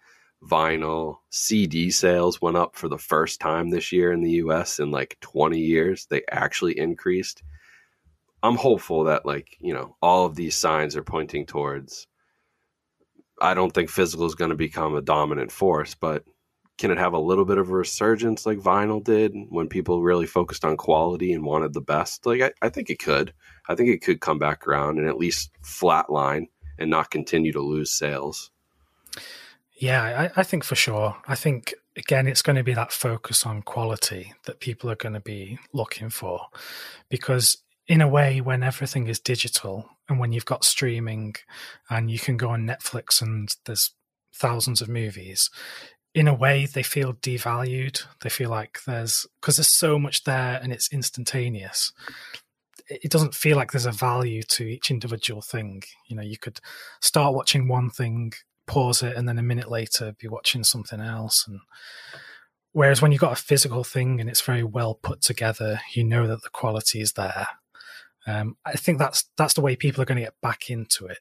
[0.43, 4.89] vinyl cd sales went up for the first time this year in the us in
[4.91, 6.07] like 20 years.
[6.09, 7.43] They actually increased.
[8.41, 12.07] I'm hopeful that like you know all of these signs are pointing towards
[13.41, 16.23] i don't think physical is going to become a dominant force but
[16.79, 20.25] can it have a little bit of a resurgence like vinyl did when people really
[20.25, 22.25] focused on quality and wanted the best?
[22.25, 23.33] Like i, I think it could.
[23.67, 26.47] I think it could come back around and at least flatline
[26.79, 28.49] and not continue to lose sales.
[29.75, 31.17] Yeah, I, I think for sure.
[31.27, 35.13] I think again, it's going to be that focus on quality that people are going
[35.13, 36.47] to be looking for,
[37.09, 41.35] because in a way, when everything is digital and when you've got streaming,
[41.89, 43.91] and you can go on Netflix and there's
[44.33, 45.49] thousands of movies,
[46.19, 48.03] in a way they feel devalued.
[48.19, 51.93] They feel like there's because there's so much there and it's instantaneous.
[52.89, 55.83] It doesn't feel like there's a value to each individual thing.
[56.07, 56.59] You know, you could
[56.99, 58.33] start watching one thing
[58.67, 61.61] pause it and then a minute later be watching something else and
[62.73, 66.27] whereas when you've got a physical thing and it's very well put together you know
[66.27, 67.47] that the quality is there
[68.27, 71.17] um, i think that's that's the way people are going to get back into it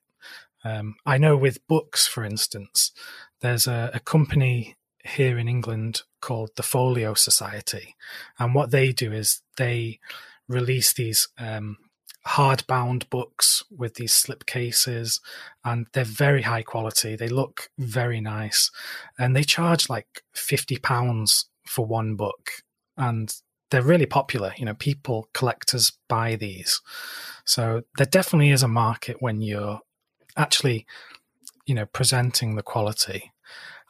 [0.63, 2.93] um, i know with books for instance
[3.41, 4.77] there's a, a company
[5.09, 7.95] here in england called the folio society
[8.39, 9.99] and what they do is they
[10.49, 11.77] release these um,
[12.27, 15.21] hardbound books with these slip cases,
[15.65, 17.17] and they're very high quality.
[17.17, 18.71] They look very nice,
[19.19, 22.51] and they charge like fifty pounds for one book,
[22.97, 23.35] and
[23.71, 24.53] they're really popular.
[24.57, 26.81] You know, people collectors buy these,
[27.45, 29.81] so there definitely is a market when you're
[30.37, 30.87] actually,
[31.67, 33.33] you know, presenting the quality.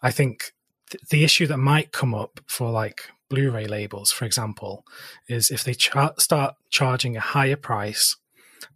[0.02, 0.52] I think
[0.90, 4.85] th- the issue that might come up for like Blu-ray labels, for example,
[5.29, 8.16] is if they char- start charging a higher price,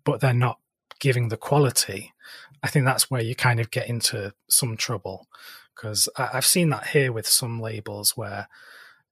[0.05, 0.59] but they're not
[1.01, 2.13] giving the quality.
[2.63, 5.27] I think that's where you kind of get into some trouble
[5.75, 8.49] because I've seen that here with some labels where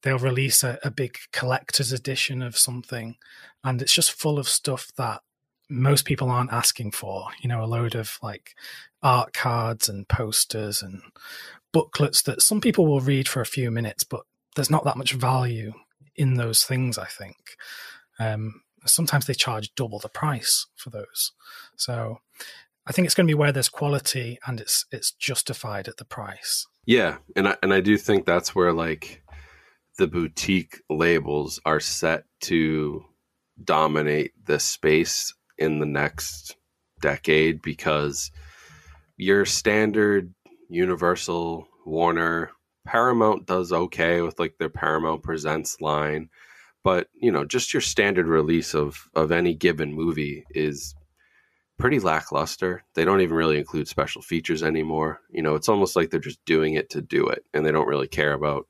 [0.02, 3.16] they'll release a, a big collector's edition of something,
[3.64, 5.22] and it's just full of stuff that
[5.68, 7.28] most people aren't asking for.
[7.40, 8.54] You know, a load of like
[9.02, 11.02] art cards and posters and
[11.72, 14.22] booklets that some people will read for a few minutes, but
[14.56, 15.72] there's not that much value
[16.16, 16.98] in those things.
[16.98, 17.36] I think
[18.18, 21.32] um, sometimes they charge double the price for those.
[21.76, 22.18] So
[22.86, 26.04] I think it's going to be where there's quality and it's it's justified at the
[26.04, 26.66] price.
[26.86, 29.22] Yeah, and I, and I do think that's where like
[29.98, 33.04] the boutique labels are set to
[33.62, 36.56] dominate this space in the next
[37.02, 38.30] decade because
[39.16, 40.32] your standard
[40.70, 42.52] Universal, Warner,
[42.86, 46.30] Paramount does okay with like their Paramount Presents line,
[46.82, 50.94] but you know, just your standard release of of any given movie is
[51.78, 52.84] pretty lackluster.
[52.94, 55.20] They don't even really include special features anymore.
[55.30, 57.88] You know, it's almost like they're just doing it to do it and they don't
[57.88, 58.66] really care about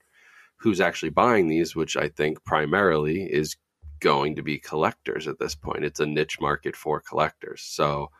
[0.56, 3.56] who's actually buying these, which I think primarily is
[4.00, 5.84] going to be collectors at this point.
[5.84, 7.62] It's a niche market for collectors.
[7.62, 8.10] So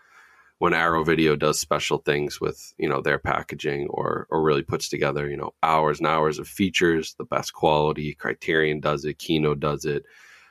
[0.61, 4.91] when Arrow Video does special things with you know their packaging or or really puts
[4.91, 8.15] together you know hours and hours of features, the best quality.
[8.15, 10.05] Criterion does it, Kino does it.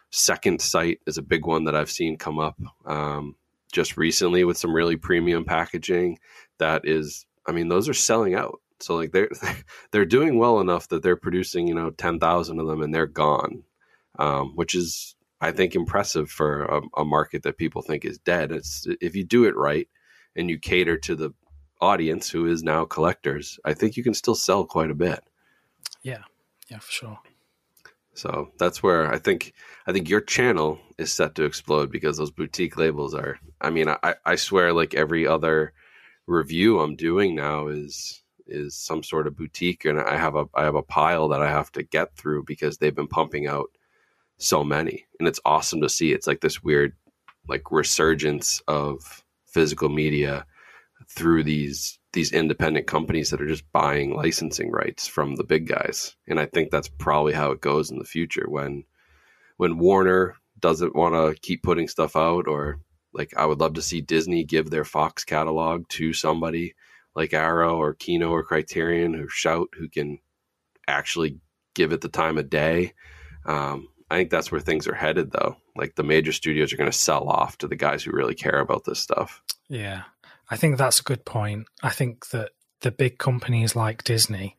[0.10, 3.36] Second Sight is a big one that I've seen come up um,
[3.72, 6.18] just recently with some really premium packaging.
[6.58, 8.60] That is, I mean, those are selling out.
[8.80, 9.30] So like they're
[9.92, 13.06] they're doing well enough that they're producing you know ten thousand of them and they're
[13.06, 13.62] gone,
[14.18, 18.52] um, which is I think impressive for a, a, market that people think is dead.
[18.52, 19.88] It's if you do it right,
[20.40, 21.32] and you cater to the
[21.82, 25.20] audience who is now collectors, I think you can still sell quite a bit.
[26.02, 26.24] Yeah,
[26.70, 27.20] yeah, for sure.
[28.14, 29.54] So that's where I think
[29.86, 33.40] I think your channel is set to explode because those boutique labels are.
[33.62, 35.74] I mean, I, I swear, like every other
[36.28, 40.64] review I'm doing now is is some sort of boutique, and I have a I
[40.64, 43.70] have a pile that I have to get through because they've been pumping out
[44.38, 46.12] so many, and it's awesome to see.
[46.12, 46.94] It's like this weird
[47.48, 50.46] like resurgence of physical media
[51.08, 56.16] through these these independent companies that are just buying licensing rights from the big guys.
[56.28, 58.84] And I think that's probably how it goes in the future when
[59.58, 62.80] when Warner doesn't want to keep putting stuff out or
[63.14, 66.76] like I would love to see Disney give their Fox catalog to somebody
[67.16, 70.20] like Arrow or Kino or Criterion or shout who can
[70.88, 71.40] actually
[71.74, 72.94] give it the time of day.
[73.46, 75.58] Um, I think that's where things are headed, though.
[75.76, 78.60] Like the major studios are going to sell off to the guys who really care
[78.60, 79.44] about this stuff.
[79.68, 80.04] Yeah,
[80.50, 81.68] I think that's a good point.
[81.84, 84.58] I think that the big companies like Disney,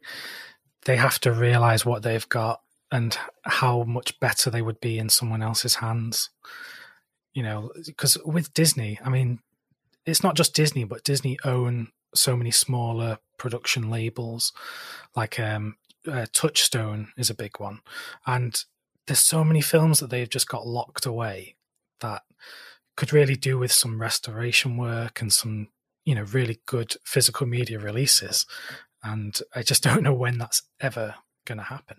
[0.85, 2.61] they have to realize what they've got
[2.93, 6.31] and how much better they would be in someone else's hands.
[7.33, 9.41] You know, because with Disney, I mean,
[10.07, 14.53] it's not just Disney, but Disney own so many smaller production labels,
[15.15, 15.77] like um,
[16.11, 17.81] uh, Touchstone is a big one,
[18.27, 18.65] and
[19.07, 21.57] there's so many films that they've just got locked away
[22.01, 22.23] that
[22.97, 25.69] could really do with some restoration work and some
[26.05, 28.47] you know really good physical media releases.
[29.03, 31.97] And i just don't know when that's ever going to happen.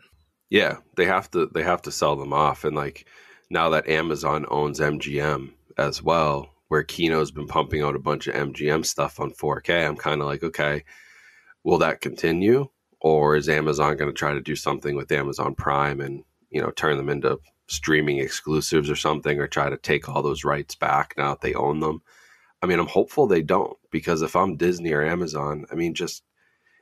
[0.50, 2.64] Yeah they have to they have to sell them off.
[2.64, 3.08] And like
[3.50, 8.36] now that amazon owns mgm as well where kino's been pumping out a bunch of
[8.36, 10.84] mgm stuff on 4k i'm kind of like okay
[11.64, 12.70] will that continue?
[13.00, 16.72] Or is amazon going to try to do something with amazon prime and you know
[16.72, 21.14] turn them into streaming exclusives or something or try to take all those rights back
[21.18, 22.02] now that they own them.
[22.62, 26.24] I mean i'm hopeful they don't because if i'm disney or amazon i mean just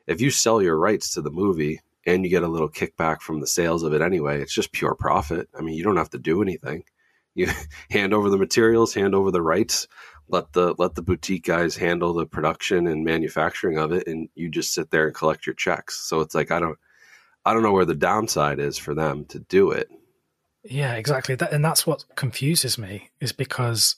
[0.08, 3.40] if you sell your rights to the movie and you get a little kickback from
[3.40, 5.48] the sales of it anyway it's just pure profit.
[5.58, 6.84] I mean you don't have to do anything.
[7.36, 7.48] You
[7.92, 9.88] hand over the materials hand over the rights
[10.28, 14.50] let the let the boutique guys handle the production and manufacturing of it and you
[14.50, 16.02] just sit there and collect your checks.
[16.02, 16.80] So it's like i don't
[17.50, 19.90] I don't know where the downside is for them to do it.
[20.64, 21.34] Yeah, exactly.
[21.34, 23.96] That, and that's what confuses me is because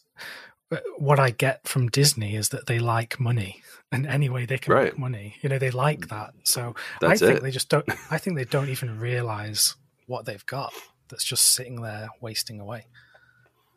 [0.71, 4.57] uh, what I get from Disney is that they like money, and any way they
[4.57, 4.85] can right.
[4.85, 6.33] make money, you know, they like that.
[6.43, 7.43] So that's I think it.
[7.43, 7.89] they just don't.
[8.09, 9.75] I think they don't even realize
[10.07, 10.71] what they've got.
[11.09, 12.85] That's just sitting there wasting away.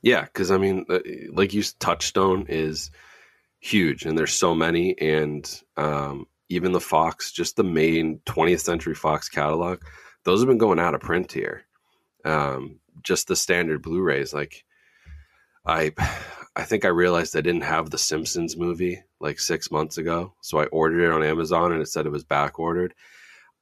[0.03, 1.01] Yeah, because I mean, uh,
[1.33, 2.93] like you, Touchstone is
[3.59, 8.95] huge, and there's so many, and um, even the Fox, just the main 20th Century
[8.95, 9.81] Fox catalog,
[10.25, 11.65] those have been going out of print here.
[12.25, 14.65] Um, just the standard Blu-rays, like
[15.67, 15.93] I,
[16.57, 20.59] I think I realized I didn't have the Simpsons movie like six months ago, so
[20.59, 22.95] I ordered it on Amazon, and it said it was back ordered.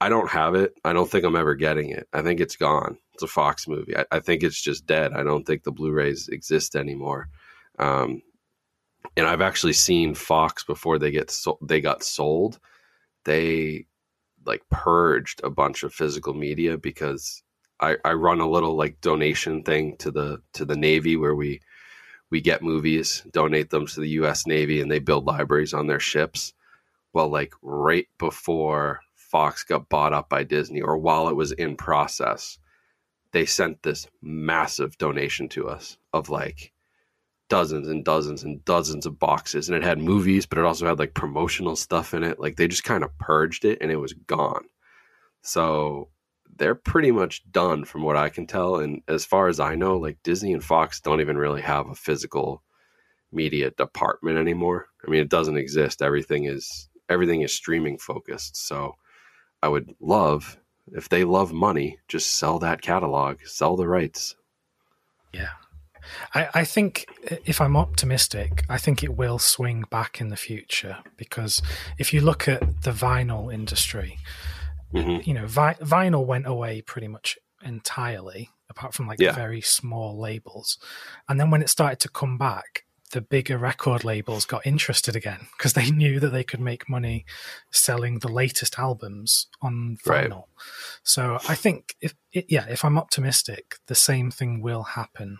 [0.01, 0.75] I don't have it.
[0.85, 2.09] I don't think I'm ever getting it.
[2.13, 2.99] I think it's gone.
[3.15, 3.97] It's a Fox movie.
[3.97, 5.13] I, I think it's just dead.
[5.13, 7.29] I don't think the Blu-rays exist anymore.
[7.79, 8.23] Um,
[9.17, 12.59] and I've actually seen Fox before they get so- they got sold.
[13.25, 13.87] They
[14.45, 17.43] like purged a bunch of physical media because
[17.81, 21.61] I, I run a little like donation thing to the to the Navy where we
[22.31, 24.47] we get movies, donate them to the U.S.
[24.47, 26.55] Navy, and they build libraries on their ships.
[27.13, 31.77] Well, like right before Fox got bought up by Disney, or while it was in
[31.77, 32.59] process,
[33.33, 36.73] they sent this massive donation to us of like
[37.53, 39.69] dozens and dozens and dozens of boxes.
[39.69, 42.41] And it had movies, but it also had like promotional stuff in it.
[42.41, 44.65] Like they just kind of purged it and it was gone.
[45.43, 46.09] So
[46.57, 48.77] they're pretty much done from what I can tell.
[48.77, 51.95] And as far as I know, like Disney and Fox don't even really have a
[51.95, 52.63] physical
[53.31, 54.87] media department anymore.
[55.07, 56.01] I mean, it doesn't exist.
[56.01, 58.57] Everything is everything is streaming focused.
[58.57, 58.97] So
[59.63, 60.57] I would love
[60.91, 64.37] if they love money, just sell that catalog, sell the rights.
[65.35, 65.51] Yeah.
[66.35, 67.07] I, I think
[67.45, 71.63] if I'm optimistic, I think it will swing back in the future because
[71.99, 74.19] if you look at the vinyl industry,
[74.93, 75.27] Mhm.
[75.27, 79.33] you know, vi- vinyl went away pretty much entirely, apart from like Yeah.
[79.33, 80.79] very small labels.
[81.29, 85.49] And then when it started to come back, the bigger record labels got interested again
[85.57, 87.25] because they knew that they could make money
[87.71, 90.31] selling the latest albums on Right.
[90.31, 90.45] vinyl.
[91.03, 95.39] So I think if yeah, if I'm optimistic, the same thing will happen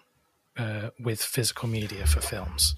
[0.57, 2.75] uh, with physical media for films.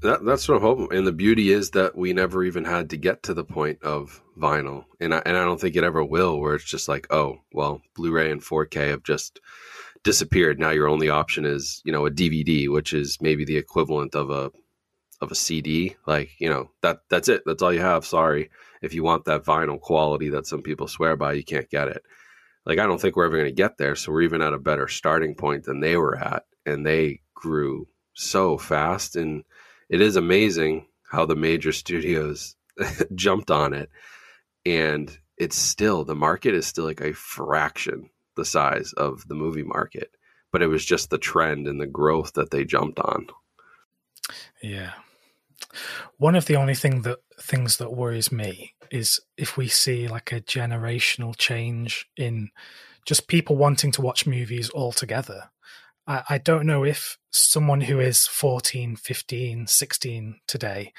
[0.00, 0.96] That, that's what I'm hoping.
[0.96, 4.22] And the beauty is that we never even had to get to the point of
[4.38, 4.84] vinyl.
[5.00, 7.82] And I, and I don't think it ever will, where it's just like, oh, well,
[7.96, 9.40] Blu ray and 4K have just
[10.04, 10.60] disappeared.
[10.60, 14.30] Now your only option is, you know, a DVD, which is maybe the equivalent of
[14.30, 14.50] a
[15.20, 15.96] of a CD.
[16.06, 17.42] Like, you know, that that's it.
[17.44, 18.04] That's all you have.
[18.04, 18.50] Sorry.
[18.80, 22.04] If you want that vinyl quality that some people swear by, you can't get it.
[22.64, 23.96] Like, I don't think we're ever going to get there.
[23.96, 26.44] So we're even at a better starting point than they were at.
[26.68, 29.16] And they grew so fast.
[29.16, 29.44] And
[29.88, 32.56] it is amazing how the major studios
[33.14, 33.90] jumped on it.
[34.66, 39.64] And it's still, the market is still like a fraction the size of the movie
[39.64, 40.10] market.
[40.52, 43.26] But it was just the trend and the growth that they jumped on.
[44.62, 44.92] Yeah.
[46.16, 50.32] One of the only thing that things that worries me is if we see like
[50.32, 52.50] a generational change in
[53.04, 55.50] just people wanting to watch movies altogether.
[56.08, 60.92] I, I don't know if someone who is 14, 15, 16 today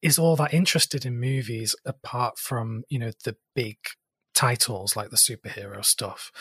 [0.00, 3.76] is all that interested in movies apart from, you know, the big
[4.34, 6.32] titles like the superhero stuff.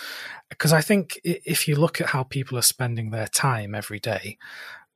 [0.50, 4.38] Because I think if you look at how people are spending their time every day,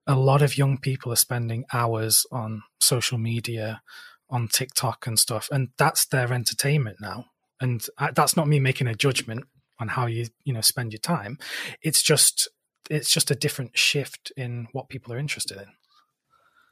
[0.08, 3.82] a lot of young people are spending hours on social media,
[4.30, 7.26] on TikTok and stuff, and that's their entertainment now.
[7.60, 9.46] And I, that's not me making a judgment
[9.80, 11.38] on how you you know spend your time.
[11.82, 12.48] It's just
[12.90, 15.68] it's just a different shift in what people are interested in.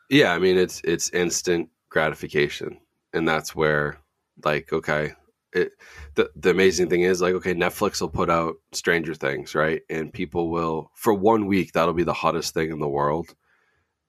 [0.09, 2.79] Yeah, I mean it's it's instant gratification,
[3.13, 3.97] and that's where
[4.43, 5.13] like okay,
[5.53, 5.71] it
[6.15, 10.13] the the amazing thing is like okay, Netflix will put out Stranger Things, right, and
[10.13, 13.33] people will for one week that'll be the hottest thing in the world,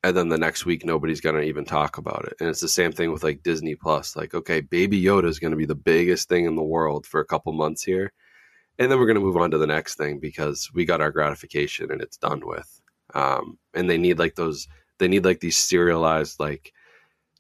[0.03, 2.93] and then the next week nobody's gonna even talk about it, and it's the same
[2.93, 6.45] thing with like Disney Plus, like okay, Baby Yoda is gonna be the biggest thing
[6.45, 8.13] in the world for a couple months here,
[8.79, 11.91] and then we're gonna move on to the next thing because we got our gratification
[11.91, 12.81] and it's done with,
[13.15, 14.69] um, and they need like those
[14.99, 16.73] they need like these serialized like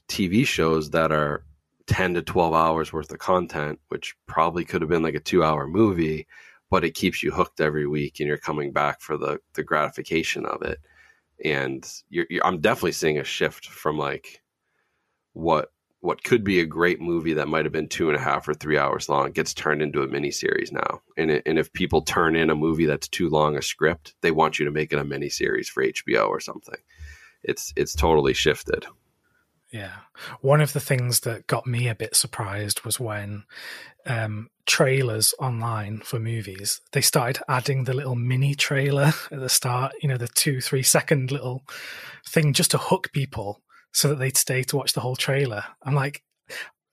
[0.08, 1.44] TV shows that are
[1.86, 5.44] 10 to 12 hours worth of content, which probably could have been like a two
[5.44, 6.26] hour movie,
[6.70, 10.46] but it keeps you hooked every week and you're coming back for the, the gratification
[10.46, 10.78] of it.
[11.44, 14.42] And you're, you're, I'm definitely seeing a shift from like
[15.32, 15.72] what
[16.04, 18.52] what could be a great movie that might have been two and a half or
[18.52, 21.00] three hours long gets turned into a miniseries now.
[21.16, 24.30] And it, and if people turn in a movie that's too long a script, they
[24.30, 26.76] want you to make it a miniseries for HBO or something.
[27.42, 28.84] It's it's totally shifted.
[29.72, 29.94] Yeah.
[30.42, 33.44] One of the things that got me a bit surprised was when
[34.04, 39.94] um, trailers online for movies, they started adding the little mini trailer at the start,
[40.02, 41.64] you know, the two, three second little
[42.28, 43.62] thing just to hook people
[43.94, 45.64] so that they'd stay to watch the whole trailer.
[45.82, 46.22] I'm like,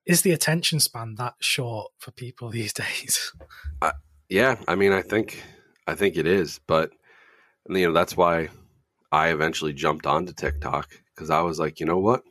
[0.06, 3.34] is the attention span that short for people these days?
[4.30, 5.44] Yeah, I mean, I think
[5.88, 6.92] I think it is, but
[7.68, 8.48] you know that's why
[9.12, 12.24] I eventually jumped onto TikTok because I was like, you know what?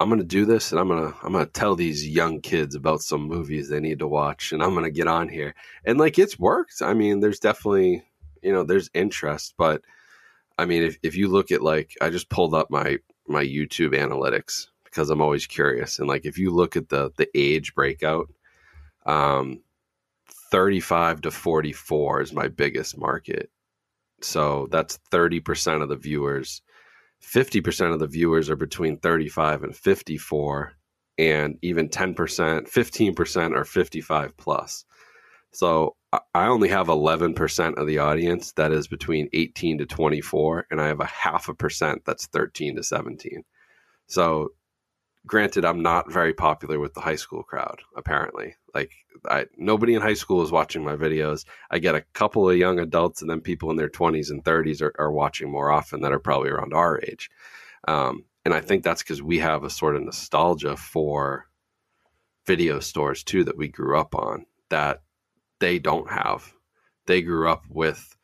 [0.00, 3.22] I'm gonna do this and I'm gonna I'm gonna tell these young kids about some
[3.22, 5.54] movies they need to watch and I'm gonna get on here.
[5.84, 6.80] And like it's worked.
[6.80, 8.04] I mean, there's definitely
[8.42, 9.82] you know, there's interest, but
[10.56, 13.94] I mean if, if you look at like I just pulled up my my YouTube
[13.94, 15.98] analytics because I'm always curious.
[15.98, 18.28] And like if you look at the the age breakout,
[19.06, 19.60] um
[20.50, 23.50] 35 to 44 is my biggest market.
[24.22, 26.62] So that's 30% of the viewers
[27.22, 30.72] 50% of the viewers are between 35 and 54
[31.18, 34.84] and even 10% 15% are 55 plus
[35.50, 40.80] so i only have 11% of the audience that is between 18 to 24 and
[40.80, 43.44] i have a half a percent that's 13 to 17
[44.06, 44.48] so
[45.26, 48.54] granted i'm not very popular with the high school crowd apparently.
[48.74, 48.92] Like
[49.28, 51.44] I, nobody in high school is watching my videos.
[51.70, 54.80] I get a couple of young adults and then people in their 20s and 30s
[54.80, 57.28] are, are watching more often that are probably around our age.
[57.88, 61.46] Um, and i think that's because we have a sort of nostalgia for
[62.46, 65.02] video stores too that we grew up on that
[65.60, 66.52] they don't have
[67.06, 68.16] they grew up with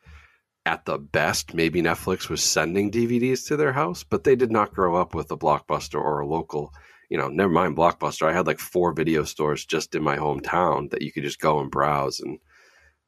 [0.65, 4.73] at the best maybe netflix was sending dvds to their house but they did not
[4.73, 6.73] grow up with a blockbuster or a local
[7.09, 8.27] you know, never mind Blockbuster.
[8.27, 11.59] I had like four video stores just in my hometown that you could just go
[11.59, 12.39] and browse and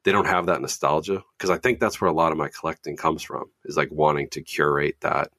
[0.04, 2.96] they don't have that nostalgia because I think that's where a lot of my collecting
[2.96, 5.32] comes from is like wanting to curate that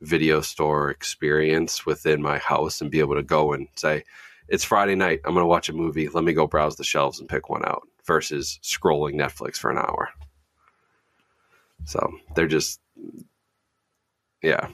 [0.00, 4.04] video store experience within my house and be able to go and say
[4.48, 7.20] it's Friday night, I'm going to watch a movie, let me go browse the shelves
[7.20, 10.10] and pick one out versus scrolling Netflix for an hour.
[11.84, 12.80] So, they're just
[14.42, 14.68] yeah,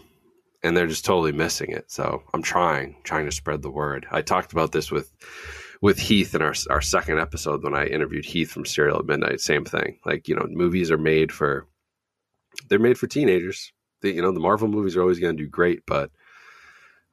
[0.62, 1.90] and they're just totally missing it.
[1.90, 4.06] So I'm trying, trying to spread the word.
[4.10, 5.12] I talked about this with
[5.80, 9.40] with Heath in our our second episode when I interviewed Heath from Cereal at Midnight.
[9.40, 9.98] Same thing.
[10.04, 11.66] Like you know, movies are made for
[12.68, 13.72] they're made for teenagers.
[14.00, 16.10] The, you know, the Marvel movies are always going to do great, but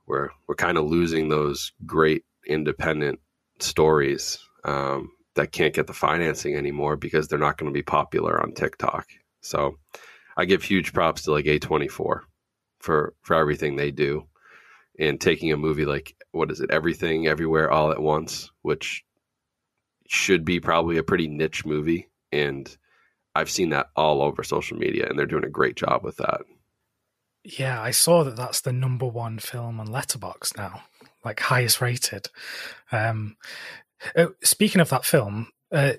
[0.08, 3.20] we're we're kind of losing those great independent
[3.60, 8.42] stories um, that can't get the financing anymore because they're not going to be popular
[8.42, 9.08] on TikTok.
[9.42, 9.78] So
[10.38, 12.22] I give huge props to like A24
[12.80, 14.28] for for everything they do
[15.00, 19.04] and taking a movie like what is it everything everywhere all at once which
[20.08, 22.08] should be probably a pretty niche movie.
[22.32, 22.76] And
[23.34, 26.42] i've seen that all over social media and they're doing a great job with that.
[27.44, 30.84] Yeah i saw that that's the number one film on Letterboxd now
[31.26, 32.30] like highest rated
[32.92, 33.36] um
[34.16, 35.94] uh, speaking of that film uh,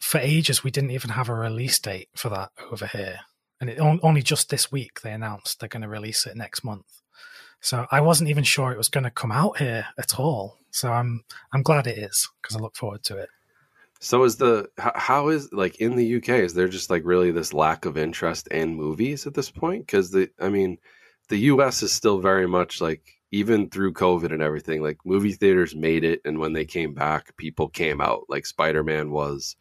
[0.00, 3.20] for ages we didn't even have a release date for that over here
[3.62, 7.00] and it only just this week they announced they're going to release it next month.
[7.60, 10.58] So I wasn't even sure it was going to come out here at all.
[10.72, 11.22] So I'm
[11.52, 13.28] I'm glad it is because I look forward to it.
[14.00, 17.54] So is the how is like in the UK is there just like really this
[17.54, 20.78] lack of interest in movies at this point because the I mean
[21.28, 25.74] the US is still very much like even through COVID and everything like movie theaters
[25.74, 29.56] made it and when they came back people came out like Spider-Man was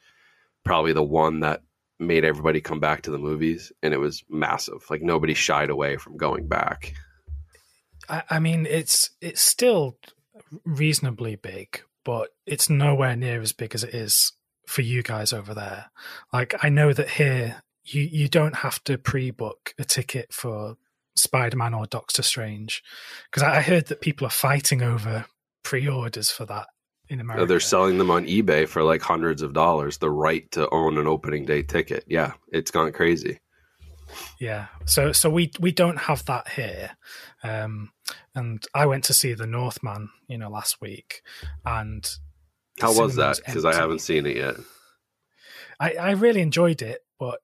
[0.63, 1.61] probably the one that
[2.01, 4.83] made everybody come back to the movies, and it was massive.
[4.89, 6.93] Like nobody shied away from going back.
[8.09, 9.97] I, I mean, it's it's still
[10.65, 14.33] reasonably big, but it's nowhere near as big as it is
[14.65, 15.91] for you guys over there.
[16.33, 20.77] Like I know that here you you don't have to pre-book a ticket for
[21.15, 22.83] Spider-Man or Doctor Strange
[23.29, 25.25] because I heard that people are fighting over
[25.63, 26.67] pre-orders for that
[27.09, 27.45] in America.
[27.45, 29.97] They're selling them on eBay for like hundreds of dollars.
[29.97, 32.05] The right to own an opening day ticket.
[32.07, 33.39] Yeah, it's gone crazy.
[34.39, 36.91] Yeah, so so we we don't have that here,
[37.43, 37.91] um,
[38.35, 41.21] and I went to see the Northman, you know, last week,
[41.65, 42.05] and
[42.79, 43.39] how was that?
[43.45, 44.55] Because I haven't seen it yet.
[45.79, 47.39] I I really enjoyed it, but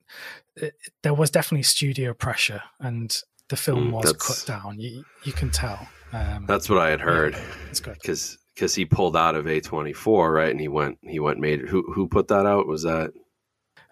[0.55, 3.15] it, there was definitely studio pressure, and
[3.49, 4.79] the film mm, was cut down.
[4.79, 5.87] You you can tell.
[6.13, 7.33] Um, that's what I had heard.
[7.33, 10.51] Yeah, it's good because because he pulled out of A24, right?
[10.51, 12.67] And he went he went made who who put that out?
[12.67, 13.11] Was that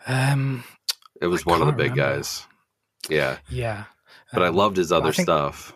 [0.07, 0.63] um
[1.21, 2.15] it was I one of the big remember.
[2.15, 2.45] guys.
[3.09, 3.37] Yeah.
[3.49, 3.85] Yeah.
[4.33, 5.73] But um, I loved his other think, stuff.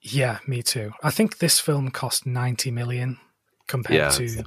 [0.00, 0.92] Yeah, me too.
[1.02, 3.18] I think this film cost 90 million
[3.66, 4.44] compared yeah, to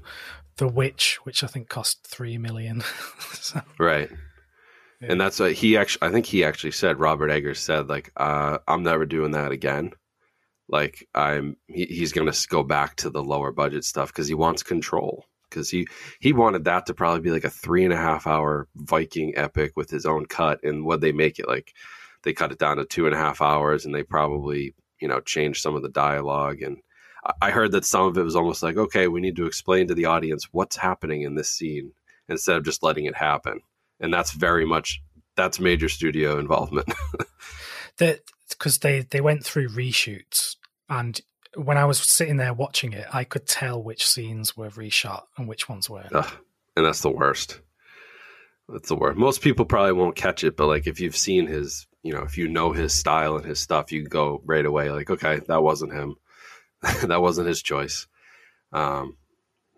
[0.58, 2.82] The Witch, which I think cost 3 million.
[3.34, 4.10] so, right.
[5.02, 5.12] Yeah.
[5.12, 8.60] And that's what he actually I think he actually said Robert Eggers said like uh
[8.68, 9.92] I'm never doing that again.
[10.70, 14.36] Like I'm he, he's going to go back to the lower budget stuff because he
[14.36, 15.26] wants control.
[15.50, 15.88] Because he
[16.20, 19.74] he wanted that to probably be like a three and a half hour Viking epic
[19.76, 21.74] with his own cut and what they make it like
[22.24, 25.20] they cut it down to two and a half hours and they probably you know
[25.20, 26.78] changed some of the dialogue and
[27.42, 29.96] I heard that some of it was almost like okay we need to explain to
[29.96, 31.92] the audience what's happening in this scene
[32.30, 33.60] instead of just letting it happen
[34.02, 35.02] and that's very much
[35.36, 36.92] that's major studio involvement
[37.98, 40.58] that because they they went through reshoots,
[40.90, 41.22] and
[41.56, 45.48] when I was sitting there watching it, I could tell which scenes were reshot and
[45.48, 46.14] which ones weren't.
[46.14, 46.34] Ugh,
[46.76, 47.60] and that's the worst.
[48.68, 49.18] That's the worst.
[49.18, 52.38] Most people probably won't catch it, but like if you've seen his, you know, if
[52.38, 55.94] you know his style and his stuff, you go right away like, okay, that wasn't
[55.94, 56.16] him.
[57.04, 58.08] that wasn't his choice.
[58.72, 59.18] Um,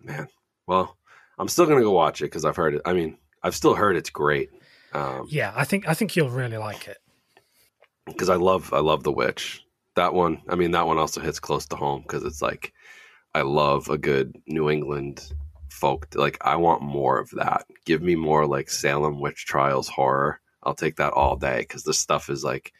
[0.01, 0.27] man,
[0.67, 0.97] well,
[1.37, 2.81] I'm still gonna go watch it because I've heard it.
[2.85, 4.49] I mean, I've still heard it's great.
[4.93, 6.97] Um, Yeah, I think I think you'll really like it.
[8.05, 9.65] because I love I love The Witch.
[9.95, 12.73] That one, I mean, that one also hits close to home because it's like
[13.35, 15.31] I love a good New England
[15.69, 16.07] folk.
[16.15, 17.65] Like I want more of that.
[17.85, 20.39] Give me more like Salem witch trials horror.
[20.63, 22.73] I'll take that all day because this stuff is like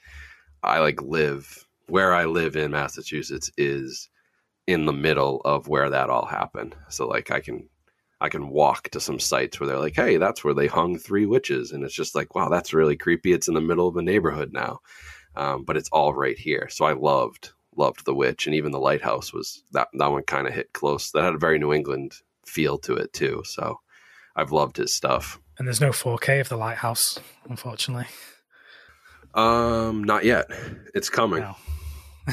[0.64, 4.10] I like live where I live in Massachusetts is
[4.68, 6.76] in the middle of where that all happened.
[6.90, 7.68] So like I can
[8.24, 11.26] I can walk to some sites where they're like, hey, that's where they hung three
[11.26, 13.34] witches, and it's just like, wow, that's really creepy.
[13.34, 14.80] It's in the middle of a neighborhood now,
[15.36, 16.70] um, but it's all right here.
[16.72, 20.48] So I loved loved the witch, and even the lighthouse was that that one kind
[20.48, 21.12] of hit close.
[21.12, 22.14] That had a very New England
[22.46, 23.44] feel to it too.
[23.46, 23.82] So
[24.38, 25.38] I've loved his stuff.
[25.60, 27.20] And there's no 4K of the lighthouse,
[27.50, 28.08] unfortunately.
[29.34, 30.46] Um, not yet.
[30.96, 31.42] It's coming.
[31.42, 31.56] No.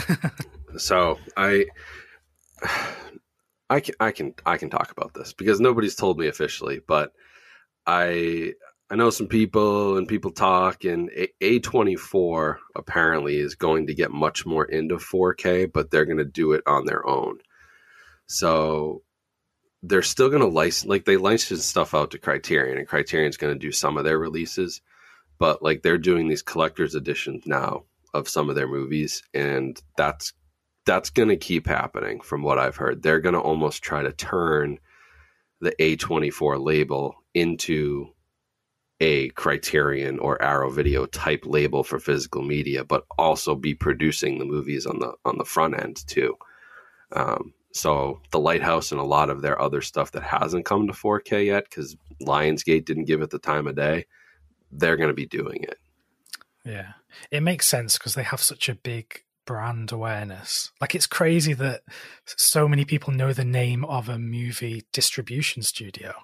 [0.78, 1.66] so I,
[3.70, 7.12] I can, I can, I can talk about this because nobody's told me officially, but
[7.86, 8.54] I,
[8.90, 11.08] I know some people and people talk, and
[11.40, 16.04] A twenty four apparently is going to get much more into four K, but they're
[16.04, 17.38] going to do it on their own.
[18.26, 19.02] So
[19.84, 23.54] they're still going to license, like they license stuff out to Criterion, and Criterion's going
[23.54, 24.82] to do some of their releases,
[25.38, 30.32] but like they're doing these collector's editions now of some of their movies, and that's
[30.86, 33.02] that's going to keep happening from what I've heard.
[33.02, 34.78] They're going to almost try to turn
[35.60, 38.08] the A24 label into
[39.00, 44.44] a Criterion or Arrow Video type label for physical media, but also be producing the
[44.44, 46.36] movies on the on the front end too.
[47.12, 50.92] Um, so the Lighthouse and a lot of their other stuff that hasn't come to
[50.92, 54.06] 4K yet because Lionsgate didn't give it the time of day,
[54.72, 55.78] they're going to be doing it.
[56.64, 56.92] Yeah.
[57.30, 60.70] It makes sense because they have such a big brand awareness.
[60.80, 61.82] Like it's crazy that
[62.24, 66.14] so many people know the name of a movie distribution studio.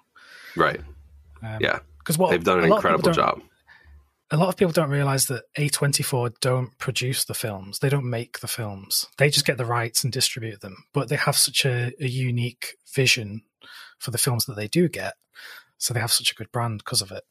[0.56, 0.80] Right.
[1.42, 1.80] Um, Yeah.
[1.98, 3.42] Because what They've done an lot of people incredible job.
[4.30, 7.78] A lot of people don't realize that A24 don't produce the films.
[7.78, 9.06] They don't make the films.
[9.18, 10.84] They just get the rights and distribute them.
[10.92, 13.42] But they have such a, a unique vision
[13.98, 15.14] for the films that they do get.
[15.78, 17.24] So they have such a good brand because of it.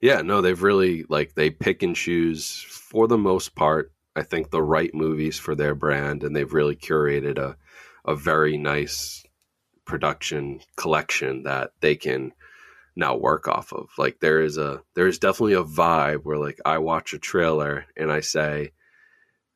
[0.00, 3.92] Yeah, no, they've really like they pick and choose for the most part.
[4.16, 7.56] I think the right movies for their brand, and they've really curated a
[8.04, 9.24] a very nice
[9.84, 12.32] production collection that they can
[12.96, 13.88] now work off of.
[13.98, 17.86] Like there is a there is definitely a vibe where like I watch a trailer
[17.96, 18.72] and I say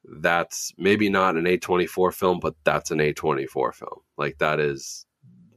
[0.05, 4.01] that's maybe not an A24 film, but that's an A24 film.
[4.17, 5.07] Like that is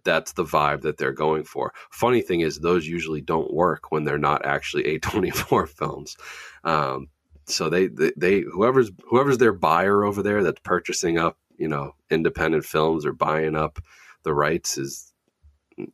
[0.04, 1.74] that's the vibe that they're going for.
[1.92, 6.18] Funny thing is, those usually don't work when they're not actually A24 films.
[6.64, 7.08] Um,
[7.46, 11.96] so they, they, they, whoever's whoever's their buyer over there that's purchasing up, you know,
[12.10, 13.80] independent films or buying up
[14.24, 15.12] the rights is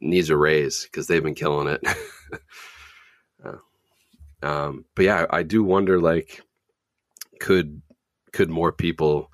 [0.02, 1.82] needs a raise because they've been killing it.
[3.42, 3.56] Uh,
[4.46, 6.42] um, but yeah, I do wonder, like,
[7.40, 7.82] could
[8.34, 9.32] could more people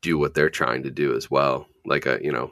[0.00, 1.66] do what they're trying to do as well?
[1.84, 2.50] Like a, you know,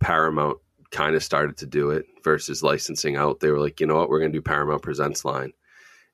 [0.00, 0.58] Paramount
[0.90, 3.40] kind of started to do it versus licensing out.
[3.40, 5.54] They were like, you know what, we're going to do Paramount Presents line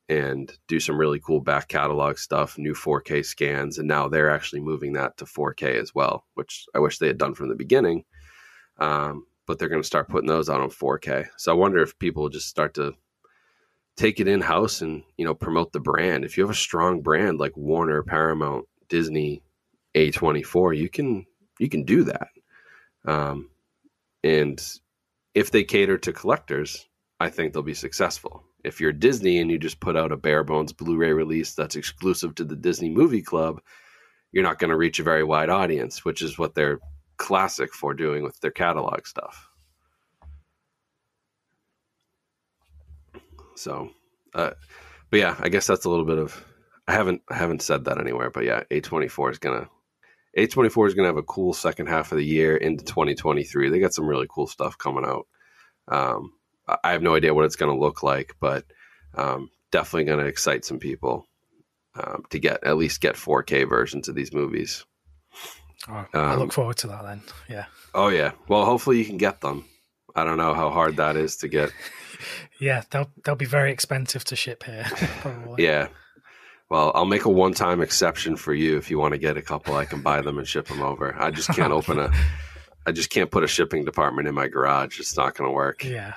[0.09, 3.79] and do some really cool back catalog stuff, new 4K scans.
[3.79, 7.19] And now they're actually moving that to 4K as well, which I wish they had
[7.19, 8.05] done from the beginning.
[8.79, 11.29] Um, but they're going to start putting those out on 4K.
[11.37, 12.95] So I wonder if people just start to
[13.97, 16.25] take it in house and, you know, promote the brand.
[16.25, 19.43] If you have a strong brand like Warner, Paramount, Disney,
[19.95, 21.27] A24, you can,
[21.59, 22.29] you can do that.
[23.05, 23.51] Um,
[24.25, 24.63] and
[25.35, 26.87] if they cater to collectors,
[27.21, 28.45] I think they'll be successful.
[28.65, 32.35] If you're Disney and you just put out a bare bones Blu-ray release that's exclusive
[32.37, 33.61] to the Disney Movie Club,
[34.33, 36.81] you're not going to reach a very wide audience, which is what they're
[37.17, 39.49] classic for doing with their catalog stuff.
[43.55, 43.91] So,
[44.35, 44.51] uh,
[45.11, 46.45] but yeah, I guess that's a little bit of.
[46.87, 49.69] I haven't I haven't said that anywhere, but yeah, A24 is gonna
[50.39, 53.69] A24 is gonna have a cool second half of the year into 2023.
[53.69, 55.27] They got some really cool stuff coming out.
[55.89, 56.33] Um,
[56.85, 58.65] I- have no idea what it's gonna look like, but
[59.15, 61.27] um, definitely gonna excite some people
[61.95, 64.85] um, to get at least get 4K versions of these movies.
[65.89, 67.23] Oh, I Um, look forward to that then.
[67.49, 67.67] Yeah.
[67.95, 69.65] Oh yeah, well hopefully you can get them.
[70.15, 71.71] I don't know how hard that is to get.
[72.61, 74.85] Yeah, they'll they'll be very expensive to ship here,
[75.21, 75.63] probably.
[75.63, 75.87] Yeah,
[76.69, 79.77] Well, I'll make a one-time exception for you if you want to get a couple.
[79.77, 81.15] I can buy them and ship them over.
[81.17, 82.11] I just can't open a.
[82.85, 84.99] I just can't put a shipping department in my garage.
[84.99, 85.85] It's not going to work.
[85.85, 86.15] Yeah.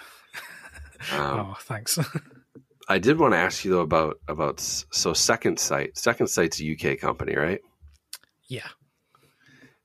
[1.14, 1.98] Um, oh, thanks.
[2.90, 5.98] I did want to ask you though about about so Second Sight.
[5.98, 7.62] Second Sight's a UK company, right?
[8.52, 8.68] yeah.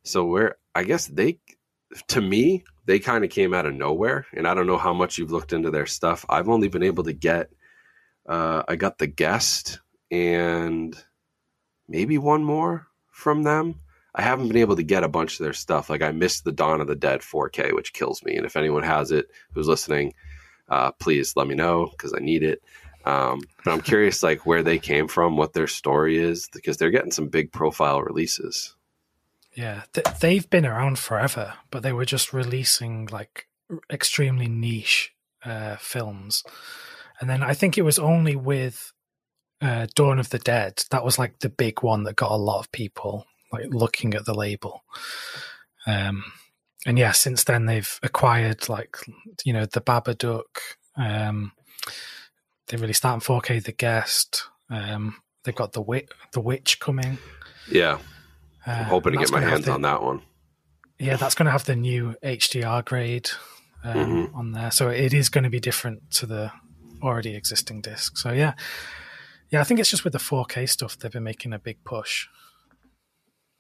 [0.03, 1.39] So where I guess they,
[2.09, 5.19] to me, they kind of came out of nowhere, and I don't know how much
[5.19, 6.27] you've looked into their stuff.
[6.29, 7.51] I've only been able to get,
[8.29, 10.97] uh, I got the guest and
[11.89, 13.81] maybe one more from them.
[14.15, 15.91] I haven't been able to get a bunch of their stuff.
[15.91, 18.37] Like I missed the Dawn of the Dead 4K, which kills me.
[18.37, 20.15] And if anyone has it who's listening,
[20.69, 22.63] uh, please let me know because I need it.
[23.05, 26.91] Um, but I'm curious, like where they came from, what their story is, because they're
[26.91, 28.75] getting some big profile releases.
[29.55, 33.47] Yeah, th- they've been around forever, but they were just releasing like
[33.91, 35.15] extremely niche
[35.45, 36.43] uh, films.
[37.21, 38.93] And then I think it was only with
[39.61, 42.59] uh, Dawn of the Dead that was like the big one that got a lot
[42.59, 44.85] of people like looking at the label.
[45.87, 46.25] Um,
[46.87, 48.97] and yeah, since then they've acquired like
[49.45, 50.59] you know the Babadook.
[50.97, 51.53] Um,
[52.69, 53.63] they released that in 4K.
[53.63, 54.45] The Guest.
[54.71, 57.19] Um, they've got the witch, the Witch coming.
[57.71, 57.99] Yeah,
[58.67, 60.23] Uh, I'm hoping to get my hands the- on that one.
[60.99, 63.31] yeah, that's going to have the new HDR grade
[63.85, 64.35] um, Mhm.
[64.35, 66.51] on there, so it is going to be different to the
[67.03, 68.17] already existing disc.
[68.17, 68.55] So yeah,
[69.51, 72.27] yeah, I think it's just with the 4K stuff they've been making a big push.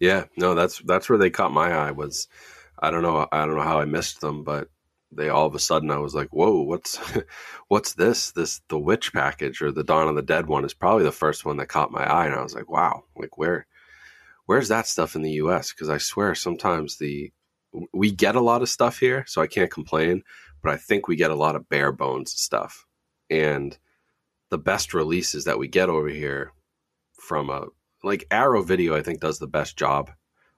[0.01, 1.91] Yeah, no, that's that's where they caught my eye.
[1.93, 2.27] Was
[2.79, 4.69] I don't know, I don't know how I missed them, but
[5.13, 6.99] they all of a sudden I was like, whoa, what's
[7.69, 8.33] what's this?
[8.33, 11.45] This the witch package or the Dawn of the Dead one is probably the first
[11.45, 13.67] one that caught my eye, and I was like, wow, like where
[14.47, 15.73] where's that stuff in the U.S.
[15.73, 17.33] Because I swear sometimes the
[17.93, 20.23] we get a lot of stuff here, so I can't complain,
[20.63, 22.87] but I think we get a lot of bare bones stuff,
[23.31, 23.77] and
[24.51, 26.53] the best releases that we get over here
[27.21, 27.67] from a
[28.03, 30.11] like Arrow Video, I think does the best job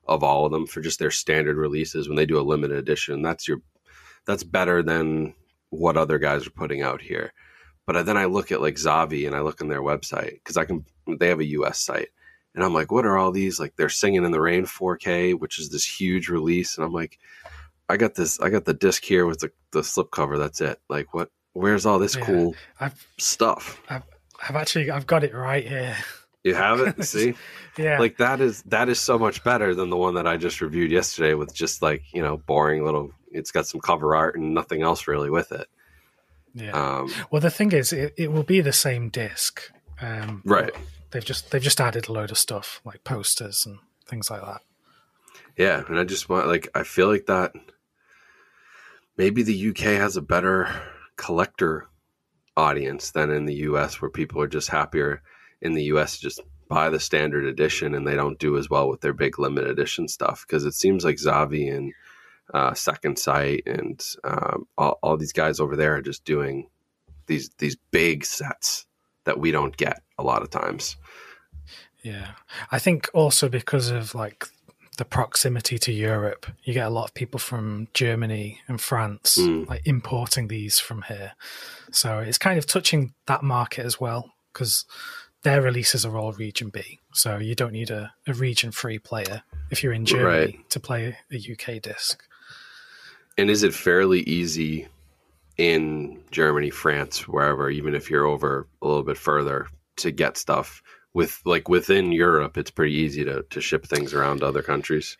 [0.09, 3.22] of all of them for just their standard releases when they do a limited edition.
[3.22, 3.59] That's your
[4.26, 5.34] that's better than
[5.70, 7.32] what other guys are putting out here.
[7.86, 10.64] But then I look at like Zavvi and I look on their website because I
[10.64, 10.84] can
[11.18, 12.09] they have a US site
[12.54, 13.61] and I'm like, what are all these?
[13.61, 17.18] Like they're singing in the rain 4K, which is this huge release, and I'm like,
[17.88, 20.38] I got this, I got the disc here with the the slipcover.
[20.38, 20.80] That's it.
[20.88, 21.30] Like what?
[21.52, 22.24] Where's all this Yeah.
[22.24, 23.80] cool I've stuff?
[23.88, 25.96] I've actually I've got it right here.
[26.45, 27.05] You have it.
[27.05, 27.34] See.
[27.76, 30.61] Yeah, like that is that is so much better than the one that I just
[30.61, 33.11] reviewed yesterday with just like you know boring little.
[33.30, 35.68] It's got some cover art and nothing else really with it.
[36.55, 36.70] yeah.
[36.70, 39.70] Um, well, the thing is, it, it will be the same disc.
[40.01, 40.72] Um, right.
[41.11, 44.61] They've just they've just added a load of stuff like posters and things like that.
[45.57, 47.53] Yeah, and I just want like I feel like that
[49.16, 50.70] maybe the UK has a better
[51.16, 51.89] collector
[52.57, 55.22] audience than in the US where people are just happier
[55.61, 59.00] in the US just buy the standard edition and they don't do as well with
[59.00, 61.92] their big limited edition stuff because it seems like Zavvi and
[62.52, 66.68] uh, Second Sight and um, all, all these guys over there are just doing
[67.26, 68.86] these these big sets
[69.24, 70.96] that we don't get a lot of times.
[72.02, 72.28] Yeah,
[72.70, 74.46] I think also because of like
[74.96, 79.68] the proximity to Europe, you get a lot of people from Germany and France Mm.
[79.68, 81.32] like importing these from here.
[81.92, 84.86] So it's kind of touching that market as well because
[85.49, 87.01] their releases are all region B.
[87.14, 90.70] So you don't need a, a region free player if you're in Germany Right.
[90.70, 92.22] to play a UK disc.
[93.38, 94.88] And is it fairly easy
[95.57, 100.82] in Germany, France, wherever, even if you're over a little bit further to get stuff
[101.14, 105.16] with like within Europe, it's pretty easy to, to ship things around to other countries.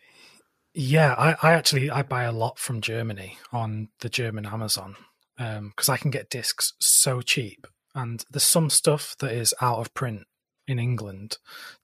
[0.75, 4.95] Yeah, I, I actually I buy a lot from Germany on the German Amazon
[5.39, 7.65] um, because I can get discs so cheap,
[7.95, 10.25] and there's some stuff that is out of print
[10.67, 11.37] in England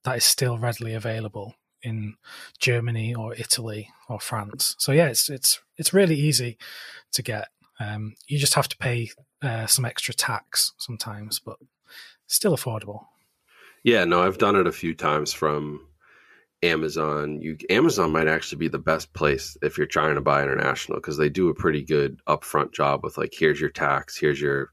[0.04, 2.16] that is still readily available in
[2.60, 4.76] Germany or Italy or France.
[4.80, 6.58] So yeah, it's it's it's really easy
[7.14, 7.48] to get.
[7.80, 11.58] Um, you just have to pay uh, some extra tax sometimes, but
[12.28, 13.06] still affordable.
[13.84, 15.88] Yeah, no, I've done it a few times from
[16.64, 17.42] Amazon.
[17.42, 21.18] You Amazon might actually be the best place if you're trying to buy international because
[21.18, 24.72] they do a pretty good upfront job with like here's your tax, here's your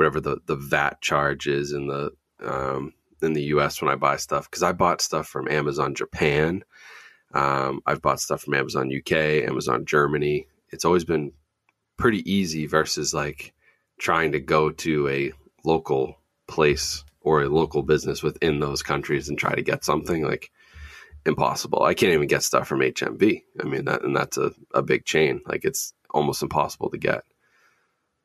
[0.00, 2.10] whatever the the VAT charge is in the
[2.42, 3.82] um, in the U.S.
[3.82, 6.64] when I buy stuff because I bought stuff from Amazon Japan.
[7.34, 9.12] Um, I've bought stuff from Amazon UK,
[9.46, 10.46] Amazon Germany.
[10.70, 11.32] It's always been
[11.98, 13.52] pretty easy versus like
[13.98, 15.32] trying to go to a
[15.66, 16.16] local
[16.48, 20.50] place or a local business within those countries and try to get something like
[21.26, 21.82] impossible.
[21.82, 23.42] I can't even get stuff from HMV.
[23.60, 25.42] I mean that and that's a, a big chain.
[25.46, 27.24] Like it's almost impossible to get.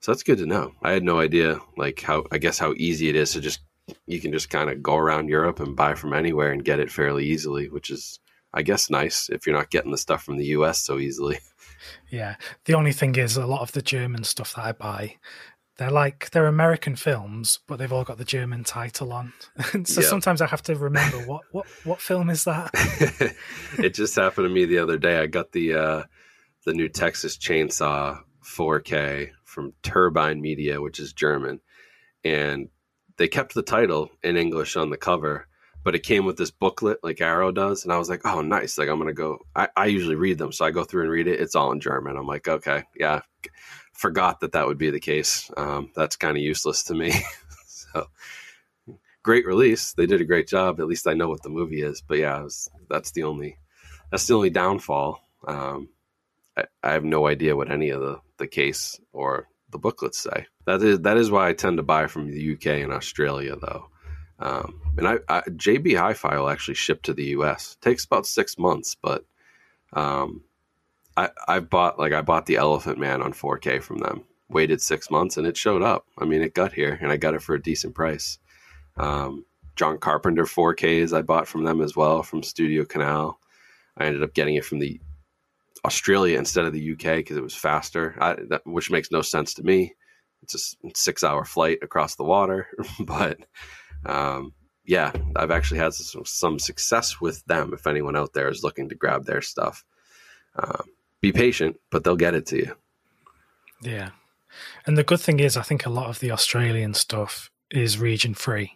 [0.05, 0.71] So that's good to know.
[0.83, 3.61] I had no idea like how I guess how easy it is to just
[4.05, 6.91] you can just kind of go around Europe and buy from anywhere and get it
[6.91, 8.19] fairly easily, which is,
[8.53, 11.39] I guess, nice if you're not getting the stuff from the US so easily.
[12.11, 12.35] Yeah.
[12.65, 15.15] The only thing is, a lot of the German stuff that I buy,
[15.77, 19.33] they're like they're American films, but they've all got the German title on.
[19.85, 20.07] so Yeah.
[20.07, 22.69] sometimes I have to remember what what what film is that?
[23.79, 25.17] it just happened to me the other day.
[25.17, 26.03] I got the uh,
[26.63, 31.61] the new Texas Chainsaw 4K from Turbine Media, which is German,
[32.25, 32.67] and
[33.17, 35.47] they kept the title in English on the cover,
[35.81, 38.77] but it came with this booklet like Arrow does, and I was like, oh, nice.
[38.77, 39.39] Like I'm gonna go.
[39.55, 41.39] I, I usually read them, so I go through and read it.
[41.39, 42.17] It's all in German.
[42.17, 43.21] I'm like, okay, yeah.
[43.93, 45.49] Forgot that that would be the case.
[45.55, 47.13] Um, that's kind of useless to me.
[47.65, 48.09] so
[49.23, 49.93] great release.
[49.93, 50.81] They did a great job.
[50.81, 52.01] At least I know what the movie is.
[52.05, 53.57] But yeah, was, that's the only
[54.11, 55.21] that's the only downfall.
[55.47, 55.89] Um,
[56.57, 60.47] I, I have no idea what any of the the case or the booklets say.
[60.65, 63.89] That is that is why I tend to buy from the UK and Australia though.
[64.39, 67.77] Um, and I, I JB Hi-Fi will actually ship to the US.
[67.81, 69.25] takes about six months, but
[69.93, 70.43] um,
[71.17, 74.23] I I bought like I bought the Elephant Man on 4K from them.
[74.49, 76.05] Waited six months and it showed up.
[76.19, 78.37] I mean, it got here and I got it for a decent price.
[78.97, 83.39] Um, John Carpenter 4Ks I bought from them as well from Studio Canal.
[83.97, 84.99] I ended up getting it from the
[85.85, 89.53] Australia instead of the UK because it was faster, I, that, which makes no sense
[89.55, 89.93] to me.
[90.41, 92.67] It's a six-hour flight across the water,
[92.99, 93.39] but
[94.05, 94.53] um,
[94.85, 97.73] yeah, I've actually had some, some success with them.
[97.73, 99.83] If anyone out there is looking to grab their stuff,
[100.57, 100.83] um,
[101.21, 102.75] be patient, but they'll get it to you.
[103.81, 104.09] Yeah.
[104.85, 108.33] And the good thing is, I think a lot of the Australian stuff is region
[108.33, 108.73] free.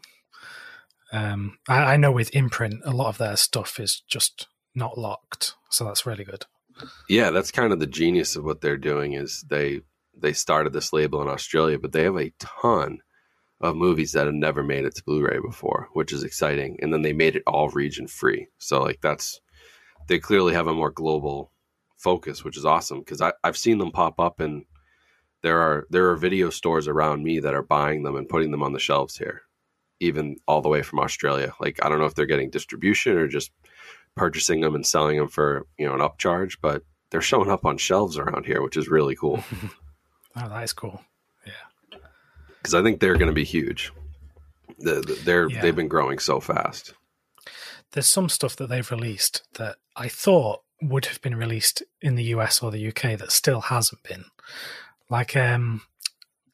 [1.12, 5.56] Um, I, I know with imprint, a lot of their stuff is just not locked,
[5.70, 6.46] so that's really good.
[7.08, 9.82] Yeah, that's kind of the genius of what they're doing is they
[10.18, 13.00] they started this label in Australia, but they have a ton
[13.62, 16.78] of movies that have never made it to Blu-ray before, which is exciting.
[16.82, 18.48] And then they made it all region free.
[18.58, 19.42] So like that's
[20.08, 21.52] they clearly have a more global
[21.98, 24.66] focus, which is awesome because I've seen them pop up and
[25.42, 28.64] there are there are video stores around me that are buying them and putting them
[28.64, 29.42] on the shelves here,
[30.00, 31.54] even all the way from Australia.
[31.60, 33.52] Like I don't know if they're getting distribution or just
[34.20, 37.78] purchasing them and selling them for you know an upcharge, but they're showing up on
[37.78, 39.44] shelves around here, which is really cool
[40.36, 41.02] Oh, that is cool.
[41.46, 41.98] Yeah,
[42.58, 43.92] because I think they're going to be huge.
[44.78, 45.62] The, the- they're Yeah.
[45.62, 46.94] they've been growing so fast.
[47.92, 52.26] There's some stuff that they've released that I thought would have been released in the
[52.36, 54.26] US or the UK that still hasn't been.
[55.10, 55.82] Like um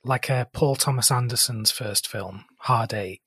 [0.03, 3.22] like uh, Paul Thomas Anderson's first film, Hard Eight.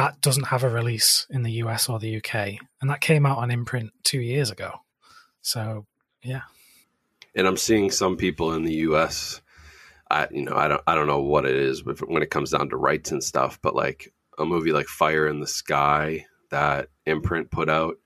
[0.00, 2.58] That doesn't have a release in the US or the UK.
[2.80, 4.72] And that came out on imprint two years ago.
[5.42, 5.84] So
[6.22, 6.42] yeah.
[7.34, 9.42] and I'm seeing some people in the U.S.
[10.10, 12.50] I you know I don't I don't know what it is, but when it comes
[12.50, 16.88] down to rights and stuff, but like a movie like Fire in the Sky that
[17.04, 17.96] Imprint put out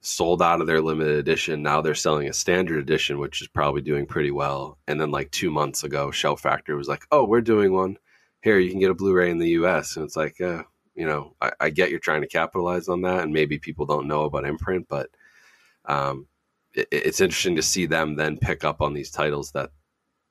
[0.00, 1.60] sold out of their limited edition.
[1.60, 4.78] Now they're selling a standard edition, which is probably doing pretty well.
[4.86, 7.96] And then like two months ago, Shout Factory was like, "Oh, we're doing one
[8.42, 8.60] here.
[8.60, 10.62] You can get a Blu-ray in the U.S." And it's like, uh,
[11.02, 14.06] you know, I, I get you're trying to capitalize on that, and maybe people don't
[14.06, 15.10] know about Imprint, but
[15.84, 16.28] um,
[16.74, 19.70] it, it's interesting to see them then pick up on these titles that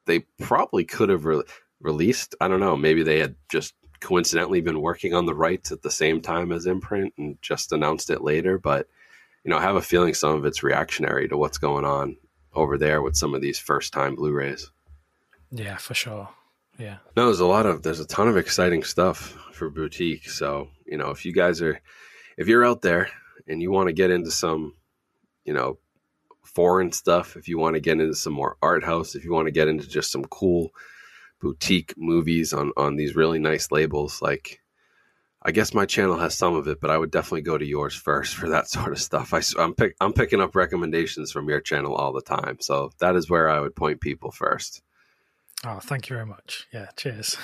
[0.05, 1.43] they probably could have re-
[1.82, 2.36] released.
[2.39, 2.78] I don't know.
[2.78, 6.65] Maybe they had just coincidentally been working on the rights at the same time as
[6.65, 8.57] Imprint and just announced it later.
[8.57, 8.88] But
[9.43, 12.15] you know, I have a feeling some of it's reactionary to what's going on
[12.53, 14.72] over there with some of these first time Blu-rays.
[15.51, 16.30] Yeah, for sure.
[16.82, 16.98] Yeah.
[17.16, 20.28] No, there's a lot of there's a ton of exciting stuff for boutique.
[20.28, 21.80] So, you know, if you guys are
[22.38, 23.10] if you're out there
[23.48, 24.74] and you want to get into some,
[25.46, 25.78] you know,
[26.44, 29.46] foreign stuff, if you want to get into some more art house, if you want
[29.46, 30.72] to get into just some cool
[31.40, 34.60] boutique movies on on these really nice labels, like
[35.44, 37.94] I guess my channel has some of it, but I would definitely go to yours
[37.94, 39.36] first for that sort of stuff.
[39.36, 43.16] I, am pick, I'm picking up recommendations from your channel all the time, so that
[43.16, 44.82] is where I would point people first.
[45.66, 46.68] Oh, thank you very much.
[46.74, 47.38] Yeah, cheers.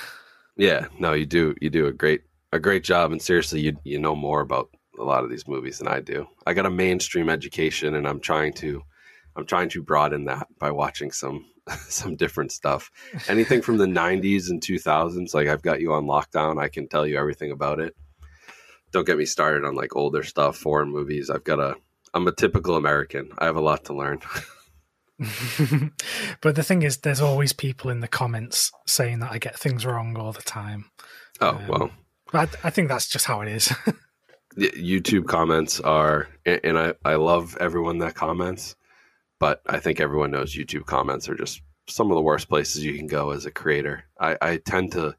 [0.55, 3.99] Yeah, no, you do you do a great a great job, and seriously, you you
[3.99, 6.27] know more about a lot of these movies than I do.
[6.47, 8.81] I got a mainstream education, and I'm trying to
[9.35, 11.45] I'm trying to broaden that by watching some
[11.87, 12.89] some different stuff.
[13.27, 16.59] Anything from the 90s and 2000s, like I've got you on lockdown.
[16.59, 17.95] I can tell you everything about it.
[18.91, 21.29] Don't get me started on like older stuff, foreign movies.
[21.29, 21.75] I've got a
[22.15, 23.29] I'm a typical American.
[23.37, 24.21] I have a lot to learn.
[26.41, 29.85] but the thing is, there's always people in the comments saying that I get things
[29.85, 30.85] wrong all the time.
[31.41, 31.91] Oh Um, well,
[32.31, 33.67] But I, I think that's just how it is.
[34.57, 38.75] YouTube comments are, and and I, I love everyone that comments,
[39.39, 42.95] but I think everyone knows YouTube comments are just some of the worst places you
[42.95, 44.03] can go as a creator.
[44.19, 45.15] I, I tend to,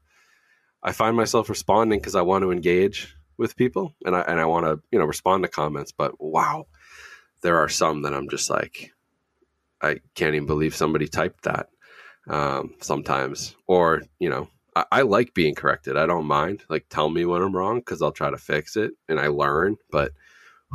[0.83, 4.45] I find myself responding because I want to engage with people and I and I
[4.45, 5.91] want to you know respond to comments.
[5.91, 6.67] But wow,
[7.41, 8.91] there are some that I'm just like,
[9.81, 11.69] I can't even believe somebody typed that.
[12.29, 15.97] Um, sometimes, or you know, I, I like being corrected.
[15.97, 16.63] I don't mind.
[16.69, 19.77] Like, tell me when I'm wrong because I'll try to fix it and I learn.
[19.91, 20.11] But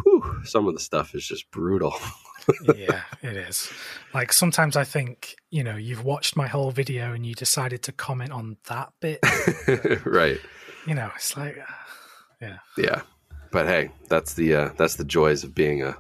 [0.03, 1.95] whew, some of the stuff is just brutal.
[2.77, 3.73] yeah, it is.
[4.13, 7.93] Like sometimes I think, you know, you've watched my whole video and you decided to
[7.93, 9.21] comment on that bit.
[10.05, 10.41] right.
[10.87, 11.57] You know, it's like,
[12.41, 13.03] yeah, yeah.
[13.51, 15.97] But hey, that's the uh, that's the joys of being a,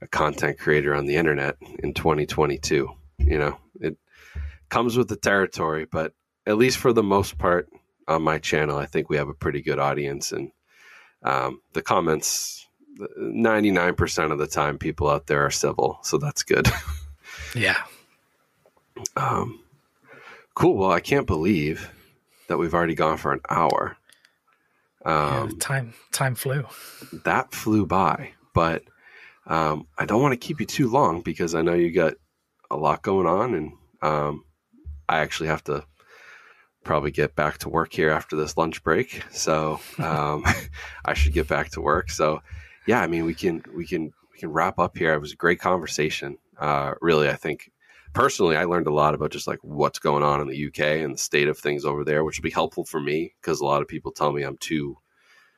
[0.00, 2.88] a content creator on the internet in 2022.
[3.18, 3.96] You know, it
[4.68, 6.12] comes with the territory, but
[6.46, 7.68] at least for the most part
[8.06, 10.50] on my channel, I think we have a pretty good audience, and
[11.22, 12.64] um, the comments.
[13.16, 16.66] 99% of the time people out there are civil so that's good
[17.54, 17.76] yeah.
[19.16, 19.60] Um,
[20.54, 20.76] cool.
[20.76, 21.90] Well, I can't believe
[22.48, 23.96] that we've already gone for an hour.
[25.04, 26.64] yeah Um, time time flew.
[27.24, 28.82] that flew by, but
[29.48, 32.14] um, I don't want to keep you too long because I know you got
[32.70, 33.72] a lot going on, and
[34.02, 34.44] um,
[35.08, 35.84] I actually have to
[36.84, 39.22] probably get back to work here after this lunch break.
[39.30, 40.44] So um,
[41.04, 42.10] I should get back to work.
[42.10, 42.42] So
[42.86, 45.14] yeah, I mean we can we can we can wrap up here.
[45.14, 46.38] It was a great conversation.
[46.58, 47.70] Uh, really, I think
[48.12, 51.14] personally I learned a lot about just like what's going on in the UK and
[51.14, 53.80] the state of things over there, which will be helpful for me because a lot
[53.80, 54.98] of people tell me I'm too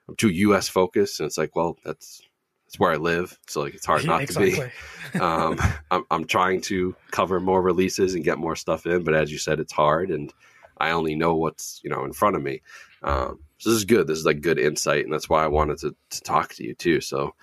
[0.08, 2.22] I'm too US focused, and it's like, well, that's
[2.70, 4.52] that's where I live, so like it's hard not exactly.
[4.52, 4.70] to be.
[5.20, 5.58] Um,
[5.90, 9.38] I'm I'm trying to cover more releases and get more stuff in, but as you
[9.38, 10.32] said, it's hard, and
[10.78, 12.62] I only know what's you know in front of me.
[13.02, 14.06] Um, so this is good.
[14.06, 16.76] This is like good insight, and that's why I wanted to, to talk to you
[16.76, 17.00] too.
[17.00, 17.34] So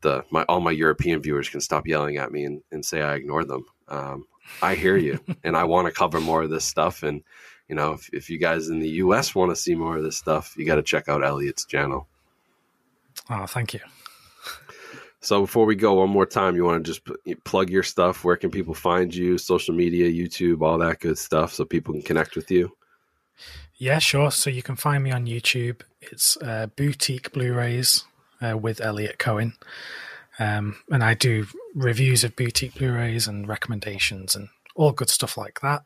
[0.00, 3.16] the my all my European viewers can stop yelling at me and, and say I
[3.16, 3.66] ignore them.
[3.86, 4.26] Um,
[4.62, 7.02] I hear you, and I want to cover more of this stuff.
[7.02, 7.22] And
[7.68, 9.34] you know, if, if you guys in the U.S.
[9.34, 12.08] want to see more of this stuff, you got to check out Elliot's channel.
[13.28, 13.80] Oh, thank you.
[15.22, 18.24] So before we go, one more time, you want to just p- plug your stuff.
[18.24, 19.36] Where can people find you?
[19.36, 22.74] Social media, YouTube, all that good stuff, so people can connect with you.
[23.76, 24.30] Yeah, sure.
[24.30, 25.82] So you can find me on YouTube.
[26.00, 28.04] It's uh, Boutique Blu-rays
[28.40, 29.52] uh, with Elliot Coen,
[30.38, 35.60] um, and I do reviews of boutique Blu-rays and recommendations and all good stuff like
[35.60, 35.82] that.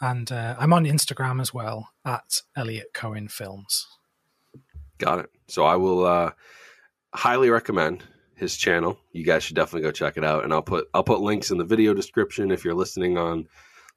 [0.00, 3.86] And uh, I'm on Instagram as well at Elliot Coen Films.
[4.98, 5.30] Got it.
[5.46, 6.32] So I will uh,
[7.14, 8.02] highly recommend
[8.36, 8.98] his channel.
[9.12, 11.58] You guys should definitely go check it out, and I'll put I'll put links in
[11.58, 13.48] the video description if you're listening on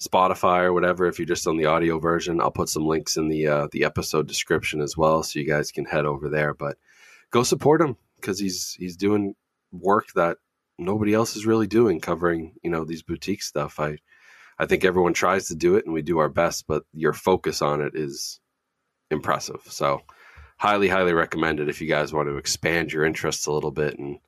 [0.02, 1.08] Spotify or whatever.
[1.08, 3.84] If you're just on the audio version, I'll put some links in the uh, the
[3.84, 6.54] episode description as well, so you guys can head over there.
[6.54, 6.78] But
[7.32, 9.36] go support him because he's he's doing
[9.72, 10.38] work that
[10.78, 13.80] nobody else is really doing, covering you know these boutique stuff.
[13.80, 13.98] I
[14.60, 17.62] I think everyone tries to do it, and we do our best, but your focus
[17.62, 18.40] on it is
[19.10, 19.62] impressive.
[19.66, 20.02] So
[20.58, 23.98] highly, highly recommend it if you guys want to expand your interests a little bit
[23.98, 24.20] and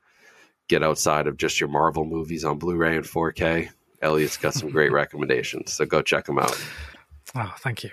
[0.67, 3.69] get outside of just your Marvel movies on Blu-ray and 4K.
[4.01, 6.57] Elliot's got some great recommendations, so go check them out.
[7.36, 7.89] Oh, thank you.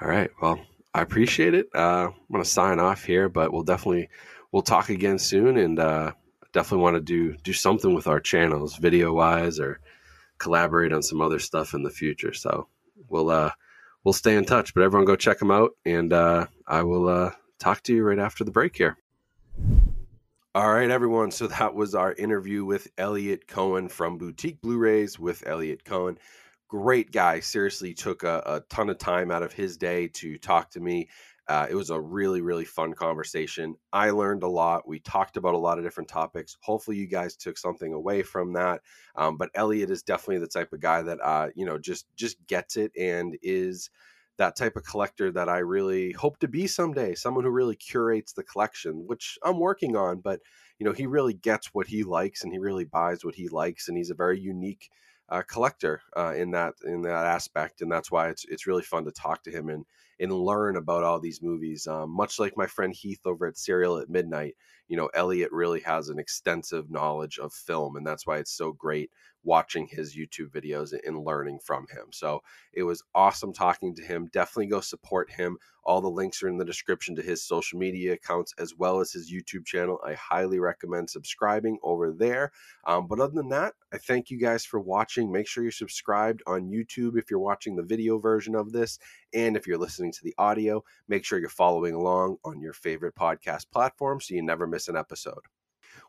[0.00, 0.60] All right, well,
[0.94, 1.68] I appreciate it.
[1.74, 4.10] Uh, I'm going to sign off here, but we'll definitely
[4.50, 6.12] we'll talk again soon, and uh,
[6.52, 9.80] definitely want to do do something with our channels, video wise, or
[10.38, 12.34] collaborate on some other stuff in the future.
[12.34, 12.66] So
[13.08, 13.52] we'll uh,
[14.04, 14.74] we'll stay in touch.
[14.74, 18.18] But everyone, go check them out, and uh, I will uh, talk to you right
[18.18, 18.96] after the break here.
[20.54, 21.30] All right, everyone.
[21.30, 26.18] So that was our interview with Elliot Coen from Boutique Blu-rays with Elliot Coen.
[26.68, 27.40] Great guy.
[27.40, 31.08] Seriously, took a, a ton of time out of his day to talk to me.
[31.52, 33.74] Uh, it was a really, really fun conversation.
[33.92, 34.88] I learned a lot.
[34.88, 36.56] We talked about a lot of different topics.
[36.62, 38.80] Hopefully, you guys took something away from that.
[39.16, 42.38] Um, but Elliot is definitely the type of guy that uh, you know just just
[42.46, 43.90] gets it and is
[44.38, 47.14] that type of collector that I really hope to be someday.
[47.14, 50.20] Someone who really curates the collection, which I'm working on.
[50.20, 50.40] But
[50.78, 53.88] you know, he really gets what he likes and he really buys what he likes,
[53.88, 54.88] and he's a very unique
[55.28, 59.04] uh, collector uh, in that in that aspect, and that's why it's it's really fun
[59.04, 59.84] to talk to him and
[60.22, 61.86] and learn about all these movies.
[61.86, 64.54] Um, much like my friend Heath over at Cereal at Midnight,
[64.92, 68.72] you know, Elliot really has an extensive knowledge of film, and that's why it's so
[68.72, 69.10] great
[69.44, 72.06] watching his YouTube videos and learning from him.
[72.10, 74.28] So it was awesome talking to him.
[74.32, 75.56] Definitely go support him.
[75.84, 79.12] All the links are in the description to his social media accounts as well as
[79.12, 79.98] his YouTube channel.
[80.06, 82.52] I highly recommend subscribing over there.
[82.84, 85.32] Um, but other than that, I thank you guys for watching.
[85.32, 89.00] Make sure you're subscribed on YouTube if you're watching the video version of this.
[89.34, 93.16] And if you're listening to the audio, make sure you're following along on your favorite
[93.16, 95.42] podcast platform so you never miss an episode.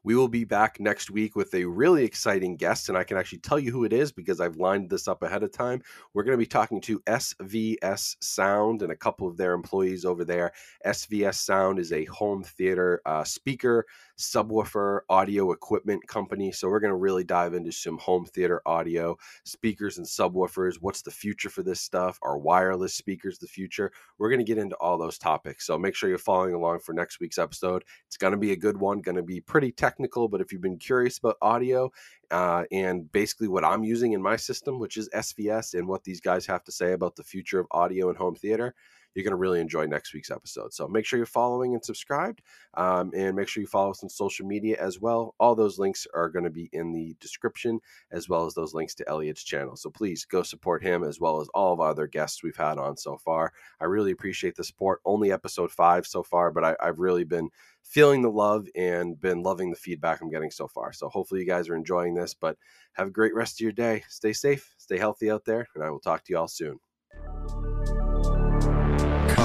[0.05, 3.39] We will be back next week with a really exciting guest, and I can actually
[3.39, 5.81] tell you who it is because I've lined this up ahead of time.
[6.13, 10.25] We're going to be talking to SVS Sound and a couple of their employees over
[10.25, 10.51] there.
[10.85, 13.85] SVS Sound is a home theater uh, speaker,
[14.17, 16.51] subwoofer, audio equipment company.
[16.51, 20.75] So we're going to really dive into some home theater audio, speakers, and subwoofers.
[20.79, 22.19] What's the future for this stuff?
[22.21, 23.91] Are wireless speakers the future?
[24.17, 25.65] We're going to get into all those topics.
[25.65, 27.83] So make sure you're following along for next week's episode.
[28.07, 30.61] It's going to be a good one, going to be pretty technical, but if you've
[30.61, 31.91] been curious about audio
[32.31, 36.19] uh, and basically what I'm using in my system, which is SVS, and what these
[36.19, 38.73] guys have to say about the future of audio and home theater,
[39.15, 40.73] you're going to really enjoy next week's episode.
[40.73, 42.41] So make sure you're following and subscribed,
[42.73, 45.35] um, and make sure you follow us on social media as well.
[45.39, 47.79] All those links are going to be in the description,
[48.11, 49.75] as well as those links to Elliot's channel.
[49.75, 52.77] So please go support him as well as all of our other guests we've had
[52.77, 53.53] on so far.
[53.79, 54.99] I really appreciate the support.
[55.05, 57.49] Only episode five so far, but I, I've really been
[57.83, 60.93] feeling the love and been loving the feedback I'm getting so far.
[60.93, 62.57] So hopefully you guys are enjoying this, but
[62.93, 64.03] have a great rest of your day.
[64.07, 66.79] Stay safe, stay healthy out there, and I will talk to you all soon.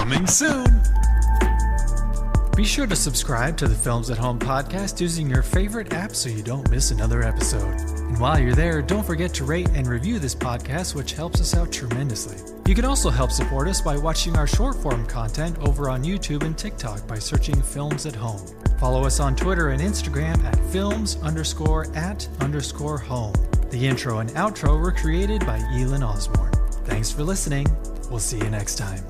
[0.08, 0.82] Coming soon.
[2.56, 6.30] Be sure to subscribe to the Films at Home podcast using your favorite app so
[6.30, 7.78] you don't miss another episode.
[7.78, 11.54] And while you're there, don't forget to rate and review this podcast, which helps us
[11.54, 12.38] out tremendously.
[12.66, 16.42] You can also help support us by watching our short form content over on YouTube
[16.42, 18.40] and TikTok by searching Films at Home.
[18.80, 23.34] Follow us on Twitter and Instagram at films underscore at underscore home.
[23.68, 26.54] The intro and outro were created by Elin Osborne.
[26.86, 27.66] Thanks for listening.
[28.08, 29.04] We'll see you next time.